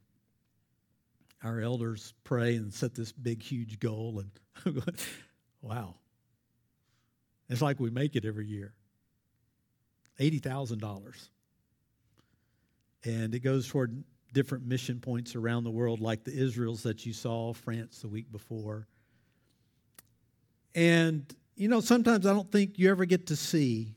Our 1.44 1.62
elders 1.62 2.14
pray 2.24 2.56
and 2.56 2.74
set 2.74 2.96
this 2.96 3.12
big, 3.12 3.42
huge 3.42 3.80
goal, 3.80 4.24
and 4.66 4.84
wow. 5.62 5.96
It's 7.50 7.62
like 7.62 7.80
we 7.80 7.90
make 7.90 8.16
it 8.16 8.26
every 8.26 8.48
year 8.48 8.74
$80,000. 10.20 11.30
And 13.06 13.36
it 13.36 13.40
goes 13.40 13.68
toward 13.68 14.04
different 14.32 14.66
mission 14.66 15.00
points 15.00 15.36
around 15.36 15.64
the 15.64 15.72
world, 15.72 16.00
like 16.00 16.24
the 16.24 16.34
Israels 16.34 16.84
that 16.84 17.06
you 17.06 17.14
saw, 17.14 17.54
France 17.54 18.00
the 18.00 18.08
week 18.08 18.32
before. 18.32 18.88
And, 20.74 21.26
you 21.56 21.68
know, 21.68 21.82
sometimes 21.82 22.26
I 22.26 22.34
don't 22.34 22.52
think 22.52 22.80
you 22.80 22.90
ever 22.90 23.06
get 23.06 23.28
to 23.28 23.36
see 23.36 23.96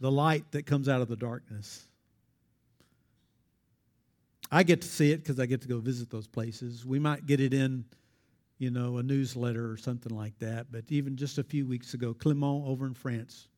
the 0.00 0.10
light 0.10 0.44
that 0.52 0.66
comes 0.66 0.88
out 0.88 1.00
of 1.00 1.08
the 1.08 1.16
darkness. 1.16 1.84
I 4.50 4.62
get 4.62 4.82
to 4.82 4.88
see 4.88 5.10
it 5.10 5.18
because 5.18 5.40
I 5.40 5.46
get 5.46 5.62
to 5.62 5.68
go 5.68 5.78
visit 5.80 6.10
those 6.10 6.26
places. 6.26 6.86
We 6.86 6.98
might 6.98 7.26
get 7.26 7.40
it 7.40 7.52
in, 7.52 7.84
you 8.58 8.70
know, 8.70 8.98
a 8.98 9.02
newsletter 9.02 9.70
or 9.70 9.76
something 9.76 10.14
like 10.14 10.38
that. 10.38 10.70
But 10.70 10.84
even 10.88 11.16
just 11.16 11.38
a 11.38 11.42
few 11.42 11.66
weeks 11.66 11.94
ago, 11.94 12.14
Clement 12.14 12.64
over 12.66 12.86
in 12.86 12.94
France, 12.94 13.48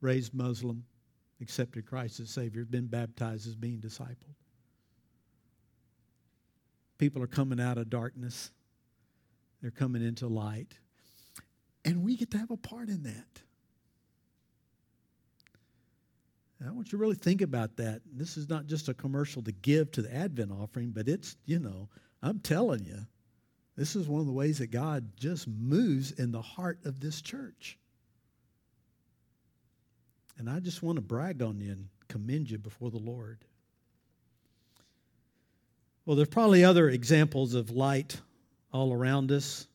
raised 0.00 0.34
Muslim, 0.34 0.84
accepted 1.40 1.86
Christ 1.86 2.20
as 2.20 2.30
Savior, 2.30 2.64
been 2.64 2.86
baptized 2.86 3.46
as 3.46 3.54
being 3.54 3.78
discipled. 3.78 4.34
People 6.98 7.22
are 7.22 7.28
coming 7.28 7.60
out 7.60 7.78
of 7.78 7.88
darkness, 7.88 8.50
they're 9.62 9.70
coming 9.70 10.04
into 10.04 10.26
light. 10.26 10.74
And 11.84 12.02
we 12.02 12.16
get 12.16 12.30
to 12.32 12.38
have 12.38 12.50
a 12.50 12.56
part 12.56 12.88
in 12.88 13.04
that. 13.04 13.42
I 16.66 16.72
want 16.72 16.88
you 16.88 16.98
to 16.98 17.00
really 17.00 17.14
think 17.14 17.40
about 17.40 17.76
that. 17.76 18.02
This 18.12 18.36
is 18.36 18.48
not 18.48 18.66
just 18.66 18.88
a 18.88 18.94
commercial 18.94 19.42
to 19.42 19.52
give 19.52 19.92
to 19.92 20.02
the 20.02 20.14
Advent 20.14 20.50
offering, 20.50 20.90
but 20.90 21.08
it's, 21.08 21.36
you 21.46 21.60
know, 21.60 21.88
I'm 22.20 22.40
telling 22.40 22.84
you, 22.84 23.06
this 23.76 23.94
is 23.94 24.08
one 24.08 24.20
of 24.20 24.26
the 24.26 24.32
ways 24.32 24.58
that 24.58 24.72
God 24.72 25.16
just 25.16 25.46
moves 25.46 26.10
in 26.10 26.32
the 26.32 26.42
heart 26.42 26.80
of 26.84 26.98
this 26.98 27.22
church. 27.22 27.78
And 30.36 30.50
I 30.50 30.58
just 30.58 30.82
want 30.82 30.96
to 30.96 31.02
brag 31.02 31.42
on 31.42 31.60
you 31.60 31.72
and 31.72 31.88
commend 32.08 32.50
you 32.50 32.58
before 32.58 32.90
the 32.90 32.98
Lord. 32.98 33.44
Well, 36.04 36.16
there's 36.16 36.28
probably 36.28 36.64
other 36.64 36.88
examples 36.88 37.54
of 37.54 37.70
light 37.70 38.20
all 38.72 38.92
around 38.92 39.30
us. 39.30 39.66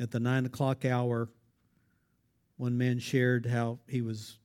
At 0.00 0.10
the 0.10 0.20
nine 0.20 0.46
o'clock 0.46 0.84
hour, 0.84 1.28
one 2.56 2.78
man 2.78 2.98
shared 2.98 3.46
how 3.46 3.78
he 3.88 4.00
was 4.00 4.37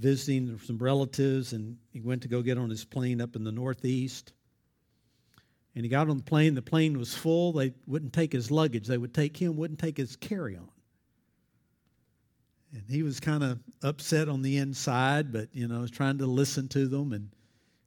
visiting 0.00 0.58
some 0.64 0.78
relatives, 0.78 1.52
and 1.52 1.76
he 1.92 2.00
went 2.00 2.22
to 2.22 2.28
go 2.28 2.42
get 2.42 2.58
on 2.58 2.70
his 2.70 2.84
plane 2.84 3.20
up 3.20 3.36
in 3.36 3.44
the 3.44 3.52
Northeast. 3.52 4.32
And 5.74 5.84
he 5.84 5.88
got 5.88 6.08
on 6.08 6.16
the 6.16 6.24
plane. 6.24 6.54
The 6.54 6.62
plane 6.62 6.98
was 6.98 7.14
full. 7.14 7.52
They 7.52 7.72
wouldn't 7.86 8.12
take 8.12 8.32
his 8.32 8.50
luggage. 8.50 8.86
They 8.86 8.98
would 8.98 9.14
take 9.14 9.36
him, 9.36 9.56
wouldn't 9.56 9.78
take 9.78 9.96
his 9.96 10.16
carry 10.16 10.56
on. 10.56 10.68
And 12.72 12.82
he 12.88 13.02
was 13.02 13.20
kind 13.20 13.44
of 13.44 13.58
upset 13.82 14.28
on 14.28 14.42
the 14.42 14.56
inside, 14.56 15.32
but, 15.32 15.48
you 15.52 15.68
know, 15.68 15.80
was 15.80 15.90
trying 15.90 16.18
to 16.18 16.26
listen 16.26 16.68
to 16.68 16.88
them 16.88 17.12
and 17.12 17.30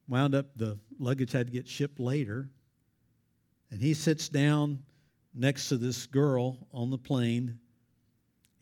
wound 0.07 0.35
up 0.35 0.47
the 0.55 0.77
luggage 0.99 1.31
had 1.31 1.47
to 1.47 1.53
get 1.53 1.67
shipped 1.67 1.99
later. 1.99 2.49
And 3.71 3.81
he 3.81 3.93
sits 3.93 4.29
down 4.29 4.79
next 5.33 5.69
to 5.69 5.77
this 5.77 6.05
girl 6.05 6.67
on 6.73 6.89
the 6.89 6.97
plane 6.97 7.59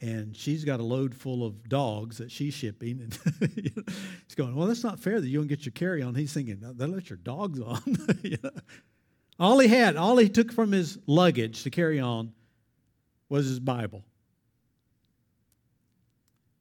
and 0.02 0.36
she's 0.36 0.66
got 0.66 0.80
a 0.80 0.84
load 0.84 1.14
full 1.14 1.46
of 1.46 1.70
dogs 1.70 2.18
that 2.18 2.32
she's 2.32 2.56
shipping. 2.56 3.02
And 3.02 3.52
he's 3.56 4.36
going, 4.36 4.56
Well, 4.56 4.68
that's 4.68 4.84
not 4.84 5.00
fair 5.00 5.22
that 5.22 5.28
you 5.28 5.38
don't 5.38 5.48
get 5.48 5.66
your 5.66 5.74
carry 5.74 6.02
on. 6.02 6.16
He's 6.16 6.34
thinking, 6.34 6.58
They'll 6.60 6.88
let 6.88 7.10
your 7.10 7.18
dogs 7.18 7.60
on. 7.62 7.80
All 9.40 9.60
he 9.60 9.68
had, 9.68 9.96
all 9.96 10.18
he 10.18 10.30
took 10.30 10.52
from 10.52 10.72
his 10.72 10.98
luggage 11.08 11.64
to 11.64 11.70
carry 11.70 12.00
on 12.00 12.34
was 13.30 13.48
his 13.48 13.60
Bible. 13.60 14.04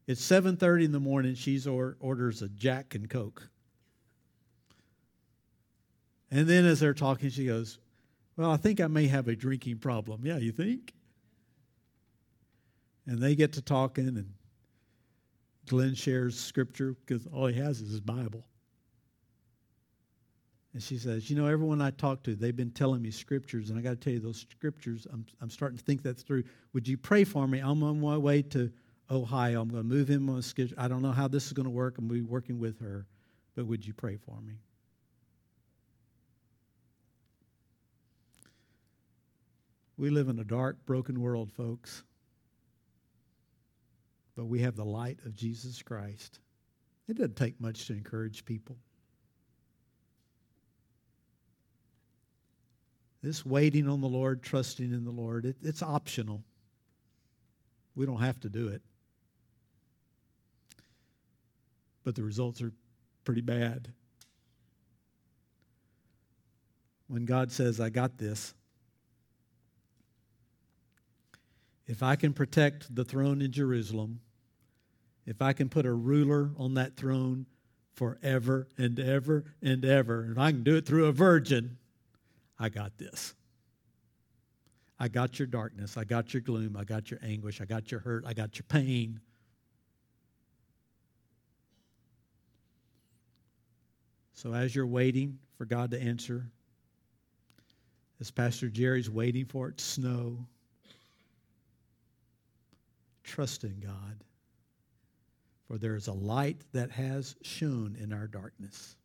It's 0.06 0.22
7:30 0.22 0.86
in 0.86 0.92
the 0.92 1.00
morning. 1.00 1.34
She 1.34 1.60
or, 1.66 1.96
orders 2.00 2.42
a 2.42 2.48
Jack 2.48 2.94
and 2.94 3.08
Coke. 3.08 3.48
And 6.30 6.46
then 6.46 6.64
as 6.64 6.80
they're 6.80 6.94
talking, 6.94 7.30
she 7.30 7.46
goes, 7.46 7.78
Well, 8.36 8.50
I 8.50 8.56
think 8.56 8.80
I 8.80 8.86
may 8.86 9.06
have 9.06 9.28
a 9.28 9.36
drinking 9.36 9.78
problem. 9.78 10.24
Yeah, 10.24 10.38
you 10.38 10.52
think? 10.52 10.94
And 13.06 13.18
they 13.18 13.34
get 13.34 13.54
to 13.54 13.62
talking, 13.62 14.08
and 14.08 14.32
Glenn 15.66 15.94
shares 15.94 16.38
scripture 16.38 16.96
because 17.06 17.26
all 17.26 17.46
he 17.46 17.58
has 17.58 17.80
is 17.80 17.90
his 17.90 18.00
Bible. 18.00 18.44
And 20.72 20.82
she 20.82 20.98
says, 20.98 21.28
You 21.28 21.36
know, 21.36 21.46
everyone 21.46 21.80
I 21.80 21.90
talk 21.90 22.22
to, 22.24 22.34
they've 22.34 22.54
been 22.54 22.70
telling 22.70 23.02
me 23.02 23.10
scriptures, 23.10 23.70
and 23.70 23.78
I 23.78 23.82
got 23.82 23.90
to 23.90 23.96
tell 23.96 24.12
you, 24.12 24.20
those 24.20 24.46
scriptures, 24.50 25.06
I'm, 25.12 25.26
I'm 25.40 25.50
starting 25.50 25.78
to 25.78 25.84
think 25.84 26.02
that 26.02 26.18
through. 26.18 26.44
Would 26.72 26.86
you 26.86 26.96
pray 26.96 27.24
for 27.24 27.46
me? 27.46 27.58
I'm 27.58 27.82
on 27.82 28.00
my 28.00 28.16
way 28.16 28.42
to 28.42 28.70
Ohio. 29.10 29.60
I'm 29.60 29.68
going 29.68 29.82
to 29.82 29.88
move 29.88 30.10
in 30.10 30.28
on 30.28 30.38
a 30.38 30.42
schedule. 30.42 30.76
I 30.78 30.86
don't 30.86 31.02
know 31.02 31.12
how 31.12 31.26
this 31.26 31.46
is 31.46 31.52
going 31.52 31.64
to 31.64 31.70
work. 31.70 31.98
I'm 31.98 32.06
going 32.06 32.20
to 32.20 32.26
be 32.26 32.30
working 32.30 32.58
with 32.58 32.80
her, 32.80 33.06
but 33.56 33.66
would 33.66 33.84
you 33.84 33.92
pray 33.92 34.16
for 34.16 34.40
me? 34.40 34.54
We 39.96 40.10
live 40.10 40.28
in 40.28 40.38
a 40.38 40.44
dark, 40.44 40.86
broken 40.86 41.20
world, 41.20 41.52
folks 41.52 42.04
but 44.36 44.46
we 44.46 44.60
have 44.60 44.76
the 44.76 44.84
light 44.84 45.18
of 45.24 45.34
Jesus 45.34 45.82
Christ. 45.82 46.38
It 47.08 47.16
doesn't 47.16 47.36
take 47.36 47.60
much 47.60 47.86
to 47.86 47.92
encourage 47.92 48.44
people. 48.44 48.76
This 53.22 53.44
waiting 53.44 53.88
on 53.88 54.00
the 54.00 54.08
Lord, 54.08 54.42
trusting 54.42 54.92
in 54.92 55.04
the 55.04 55.10
Lord, 55.10 55.44
it, 55.44 55.56
it's 55.62 55.82
optional. 55.82 56.42
We 57.94 58.06
don't 58.06 58.20
have 58.20 58.40
to 58.40 58.48
do 58.48 58.68
it. 58.68 58.82
But 62.02 62.14
the 62.14 62.22
results 62.22 62.62
are 62.62 62.72
pretty 63.24 63.42
bad. 63.42 63.92
When 67.08 67.26
God 67.26 67.52
says, 67.52 67.80
I 67.80 67.90
got 67.90 68.16
this, 68.16 68.54
if 71.90 72.04
I 72.04 72.14
can 72.14 72.32
protect 72.32 72.94
the 72.94 73.04
throne 73.04 73.42
in 73.42 73.50
Jerusalem, 73.50 74.20
if 75.26 75.42
I 75.42 75.52
can 75.52 75.68
put 75.68 75.86
a 75.86 75.92
ruler 75.92 76.52
on 76.56 76.74
that 76.74 76.96
throne 76.96 77.46
forever 77.94 78.68
and 78.78 79.00
ever 79.00 79.42
and 79.60 79.84
ever, 79.84 80.22
and 80.22 80.40
I 80.40 80.52
can 80.52 80.62
do 80.62 80.76
it 80.76 80.86
through 80.86 81.06
a 81.06 81.12
virgin, 81.12 81.78
I 82.60 82.68
got 82.68 82.96
this. 82.96 83.34
I 85.00 85.08
got 85.08 85.40
your 85.40 85.46
darkness. 85.48 85.96
I 85.96 86.04
got 86.04 86.32
your 86.32 86.42
gloom. 86.42 86.76
I 86.78 86.84
got 86.84 87.10
your 87.10 87.18
anguish. 87.24 87.60
I 87.60 87.64
got 87.64 87.90
your 87.90 87.98
hurt. 87.98 88.24
I 88.24 88.34
got 88.34 88.56
your 88.56 88.66
pain. 88.68 89.18
So, 94.34 94.54
as 94.54 94.76
you're 94.76 94.86
waiting 94.86 95.40
for 95.58 95.64
God 95.64 95.90
to 95.90 96.00
answer, 96.00 96.46
as 98.20 98.30
Pastor 98.30 98.68
Jerry's 98.68 99.10
waiting 99.10 99.44
for 99.44 99.70
it 99.70 99.78
to 99.78 99.84
snow, 99.84 100.46
trust 103.30 103.64
in 103.64 103.78
God 103.80 104.24
for 105.70 105.78
there 105.78 105.94
is 105.94 106.08
a 106.08 106.12
light 106.12 106.56
that 106.72 106.90
has 106.90 107.36
shone 107.42 107.96
in 108.00 108.12
our 108.12 108.26
darkness. 108.26 108.96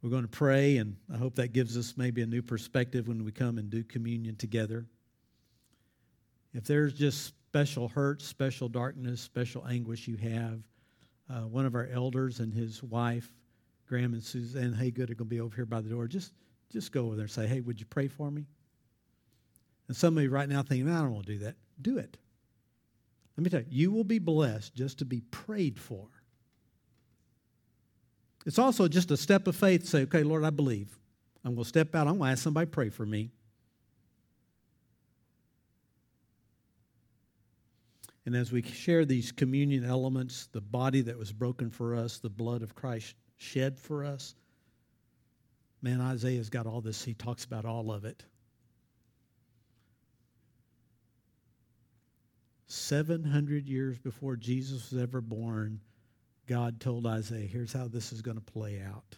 We're 0.00 0.08
going 0.08 0.22
to 0.22 0.28
pray, 0.28 0.78
and 0.78 0.96
I 1.12 1.18
hope 1.18 1.34
that 1.34 1.52
gives 1.52 1.76
us 1.76 1.92
maybe 1.98 2.22
a 2.22 2.26
new 2.26 2.40
perspective 2.40 3.06
when 3.06 3.22
we 3.22 3.32
come 3.32 3.58
and 3.58 3.68
do 3.68 3.84
communion 3.84 4.36
together. 4.36 4.86
If 6.54 6.64
there's 6.64 6.94
just 6.94 7.34
special 7.50 7.88
hurt, 7.88 8.22
special 8.22 8.70
darkness, 8.70 9.20
special 9.20 9.66
anguish 9.66 10.08
you 10.08 10.16
have, 10.16 10.62
uh, 11.28 11.46
one 11.46 11.66
of 11.66 11.74
our 11.74 11.88
elders 11.92 12.40
and 12.40 12.52
his 12.54 12.82
wife, 12.82 13.30
Graham 13.86 14.14
and 14.14 14.22
Suzanne 14.22 14.72
Haygood, 14.72 15.10
are 15.10 15.14
going 15.14 15.16
to 15.18 15.24
be 15.26 15.40
over 15.40 15.54
here 15.54 15.66
by 15.66 15.82
the 15.82 15.90
door. 15.90 16.06
Just, 16.08 16.32
just 16.72 16.92
go 16.92 17.04
over 17.04 17.16
there 17.16 17.24
and 17.24 17.30
say, 17.30 17.46
hey, 17.46 17.60
would 17.60 17.78
you 17.78 17.84
pray 17.84 18.08
for 18.08 18.30
me? 18.30 18.46
And 19.92 19.96
some 19.98 20.16
of 20.16 20.24
you 20.24 20.30
right 20.30 20.48
now 20.48 20.62
thinking, 20.62 20.90
I 20.90 21.00
don't 21.00 21.12
want 21.12 21.26
to 21.26 21.32
do 21.34 21.38
that. 21.40 21.54
Do 21.82 21.98
it. 21.98 22.16
Let 23.36 23.44
me 23.44 23.50
tell 23.50 23.60
you, 23.60 23.66
you 23.68 23.90
will 23.90 24.04
be 24.04 24.18
blessed 24.18 24.74
just 24.74 25.00
to 25.00 25.04
be 25.04 25.20
prayed 25.30 25.78
for. 25.78 26.08
It's 28.46 28.58
also 28.58 28.88
just 28.88 29.10
a 29.10 29.18
step 29.18 29.46
of 29.46 29.54
faith. 29.54 29.86
Say, 29.86 30.04
okay, 30.04 30.22
Lord, 30.22 30.44
I 30.44 30.48
believe. 30.48 30.98
I'm 31.44 31.52
going 31.52 31.64
to 31.64 31.68
step 31.68 31.94
out. 31.94 32.06
I'm 32.06 32.16
going 32.16 32.28
to 32.28 32.32
ask 32.32 32.42
somebody 32.42 32.64
to 32.64 32.70
pray 32.70 32.88
for 32.88 33.04
me. 33.04 33.32
And 38.24 38.34
as 38.34 38.50
we 38.50 38.62
share 38.62 39.04
these 39.04 39.30
communion 39.30 39.84
elements, 39.84 40.48
the 40.52 40.62
body 40.62 41.02
that 41.02 41.18
was 41.18 41.34
broken 41.34 41.68
for 41.68 41.94
us, 41.94 42.16
the 42.16 42.30
blood 42.30 42.62
of 42.62 42.74
Christ 42.74 43.14
shed 43.36 43.78
for 43.78 44.06
us, 44.06 44.36
man, 45.82 46.00
Isaiah's 46.00 46.48
got 46.48 46.66
all 46.66 46.80
this. 46.80 47.04
He 47.04 47.12
talks 47.12 47.44
about 47.44 47.66
all 47.66 47.92
of 47.92 48.06
it. 48.06 48.24
700 52.72 53.68
years 53.68 53.98
before 53.98 54.36
Jesus 54.36 54.90
was 54.90 55.02
ever 55.02 55.20
born, 55.20 55.80
God 56.46 56.80
told 56.80 57.06
Isaiah, 57.06 57.46
here's 57.46 57.72
how 57.72 57.88
this 57.88 58.12
is 58.12 58.22
going 58.22 58.38
to 58.38 58.52
play 58.52 58.80
out. 58.80 59.16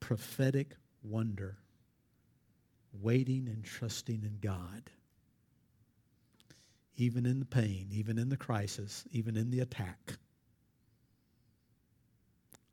Prophetic 0.00 0.76
wonder, 1.02 1.56
waiting 3.00 3.48
and 3.48 3.64
trusting 3.64 4.22
in 4.22 4.38
God. 4.40 4.90
Even 6.96 7.26
in 7.26 7.38
the 7.38 7.46
pain, 7.46 7.88
even 7.92 8.18
in 8.18 8.28
the 8.28 8.36
crisis, 8.36 9.04
even 9.12 9.36
in 9.36 9.50
the 9.50 9.60
attack, 9.60 10.16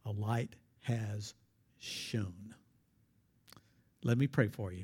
a 0.06 0.12
light 0.12 0.56
has 0.82 1.34
shone. 1.80 2.56
Let 4.04 4.18
me 4.18 4.28
pray 4.28 4.48
for 4.48 4.72
you. 4.72 4.84